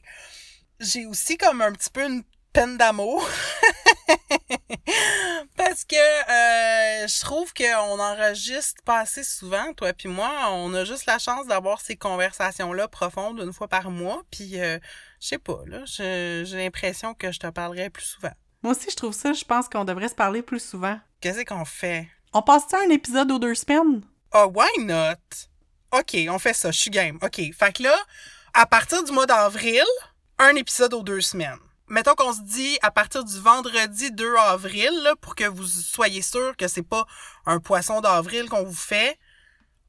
[0.80, 2.24] J'ai aussi comme un petit peu une
[2.54, 3.28] peine d'amour.
[5.58, 10.30] Parce que euh, je trouve qu'on enregistre pas assez souvent, toi puis moi.
[10.52, 14.24] On a juste la chance d'avoir ces conversations-là profondes une fois par mois.
[14.32, 14.80] Puis, euh,
[15.20, 18.34] je sais pas, là, j'ai l'impression que je te parlerai plus souvent.
[18.64, 19.34] Moi aussi, je trouve ça.
[19.34, 21.00] Je pense qu'on devrait se parler plus souvent.
[21.20, 22.08] Qu'est-ce qu'on fait?
[22.34, 24.02] On passe-tu un épisode aux deux semaines?
[24.32, 25.18] Ah, why not?
[25.92, 27.20] OK, on fait ça, je suis game.
[27.22, 27.96] OK, fait que là,
[28.54, 29.84] à partir du mois d'avril,
[30.40, 31.60] un épisode aux deux semaines.
[31.92, 36.22] Mettons qu'on se dit à partir du vendredi 2 avril, là, pour que vous soyez
[36.22, 37.06] sûr que c'est pas
[37.46, 39.20] un poisson d'avril qu'on vous fait,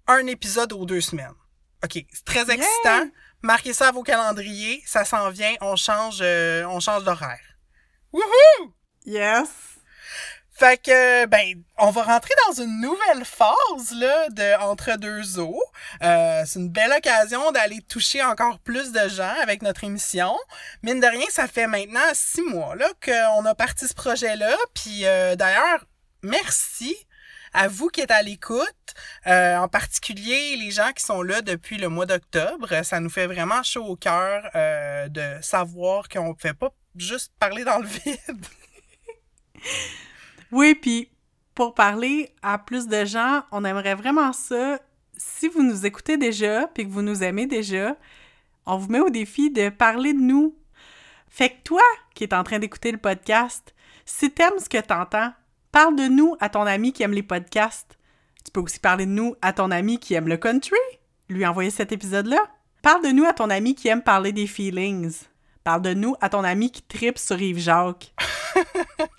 [0.09, 1.37] un épisode aux deux semaines.
[1.85, 3.09] OK, c'est très excitant.
[3.43, 7.39] Marquez ça à vos calendriers, ça s'en vient, on change, euh, on change d'horaire.
[8.13, 8.75] Wouhou!
[9.07, 9.72] Yes!
[10.55, 15.63] Fait que, ben, on va rentrer dans une nouvelle phase, là, de Entre deux eaux.
[16.03, 20.37] Euh, c'est une belle occasion d'aller toucher encore plus de gens avec notre émission.
[20.83, 24.55] Mine de rien, ça fait maintenant six mois, là, qu'on a parti ce projet-là.
[24.75, 25.87] Puis, euh, d'ailleurs,
[26.23, 26.95] merci
[27.53, 28.95] à vous qui êtes à l'écoute,
[29.27, 32.83] euh, en particulier les gens qui sont là depuis le mois d'octobre.
[32.85, 37.33] Ça nous fait vraiment chaud au cœur euh, de savoir qu'on ne fait pas juste
[37.39, 38.47] parler dans le vide.
[40.53, 41.09] Oui, puis
[41.55, 44.79] pour parler à plus de gens, on aimerait vraiment ça.
[45.17, 47.97] Si vous nous écoutez déjà, puis que vous nous aimez déjà,
[48.67, 50.55] on vous met au défi de parler de nous.
[51.29, 51.83] Fait que toi,
[52.15, 53.75] qui es en train d'écouter le podcast,
[54.05, 55.33] si t'aimes ce que t'entends,
[55.71, 57.99] parle de nous à ton ami qui aime les podcasts.
[58.45, 60.77] Tu peux aussi parler de nous à ton ami qui aime le country,
[61.31, 62.47] lui envoyer cet épisode-là.
[62.83, 65.15] Parle de nous à ton ami qui aime parler des feelings.
[65.65, 68.13] Parle de nous à ton ami qui tripe sur Yves Jacques.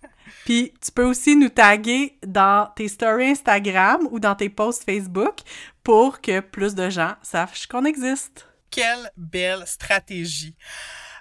[0.46, 5.38] Puis tu peux aussi nous taguer dans tes stories Instagram ou dans tes posts Facebook
[5.84, 8.48] pour que plus de gens sachent qu'on existe.
[8.70, 10.56] Quelle belle stratégie.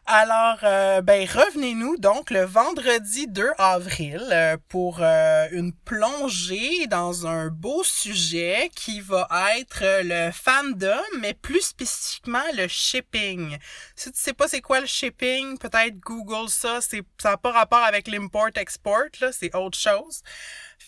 [0.05, 7.29] Alors, euh, ben, revenez-nous donc le vendredi 2 avril euh, pour euh, une plongée dans
[7.29, 13.57] un beau sujet qui va être le fandom, mais plus spécifiquement le shipping.
[13.95, 17.53] Si tu sais pas c'est quoi le shipping, peut-être Google ça, c'est ça n'a pas
[17.53, 20.23] rapport avec l'import-export, là, c'est autre chose.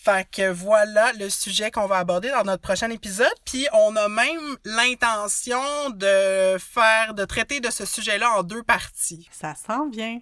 [0.03, 3.27] Fait que voilà le sujet qu'on va aborder dans notre prochain épisode.
[3.45, 9.27] Puis on a même l'intention de faire, de traiter de ce sujet-là en deux parties.
[9.31, 10.19] Ça s'en vient.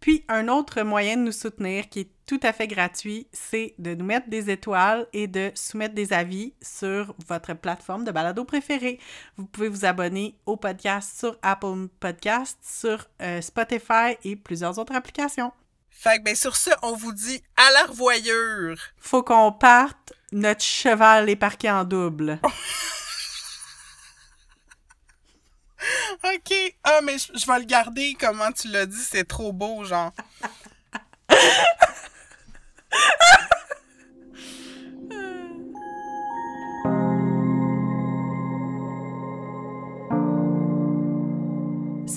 [0.00, 3.94] Puis un autre moyen de nous soutenir qui est tout à fait gratuit, c'est de
[3.94, 9.00] nous mettre des étoiles et de soumettre des avis sur votre plateforme de balado préférée.
[9.36, 14.94] Vous pouvez vous abonner au podcast sur Apple Podcasts, sur euh, Spotify et plusieurs autres
[14.94, 15.52] applications.
[16.00, 18.76] Fait que ben sur ce, on vous dit à la revoyure.
[18.98, 22.38] Faut qu'on parte, notre cheval est parqué en double.
[26.22, 26.54] OK.
[26.84, 28.96] Ah, mais je, je vais le garder comment tu l'as dit.
[28.96, 30.12] C'est trop beau, genre.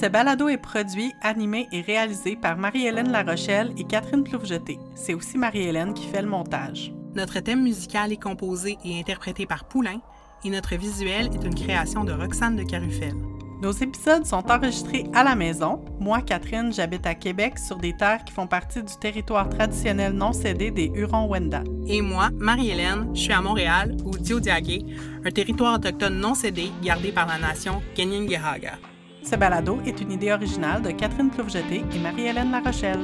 [0.02, 4.80] Ce balado est produit, animé et réalisé par Marie-Hélène Larochelle et Catherine Ploufjeté.
[4.96, 6.92] C'est aussi Marie-Hélène qui fait le montage.
[7.14, 10.02] Notre thème musical est composé et interprété par Poulain
[10.44, 13.14] et notre visuel est une création de Roxane de Carufel.
[13.62, 15.86] Nos épisodes sont enregistrés à la maison.
[16.00, 20.34] Moi, Catherine, j'habite à Québec sur des terres qui font partie du territoire traditionnel non
[20.34, 21.66] cédé des Hurons-Wendat.
[21.86, 24.84] Et moi, Marie-Hélène, je suis à Montréal, au Diodiagué,
[25.24, 28.80] un territoire autochtone non cédé gardé par la nation Keningehaga.
[29.24, 33.00] Ce balado est une idée originale de Catherine Ploufjeté et Marie-Hélène Larochelle.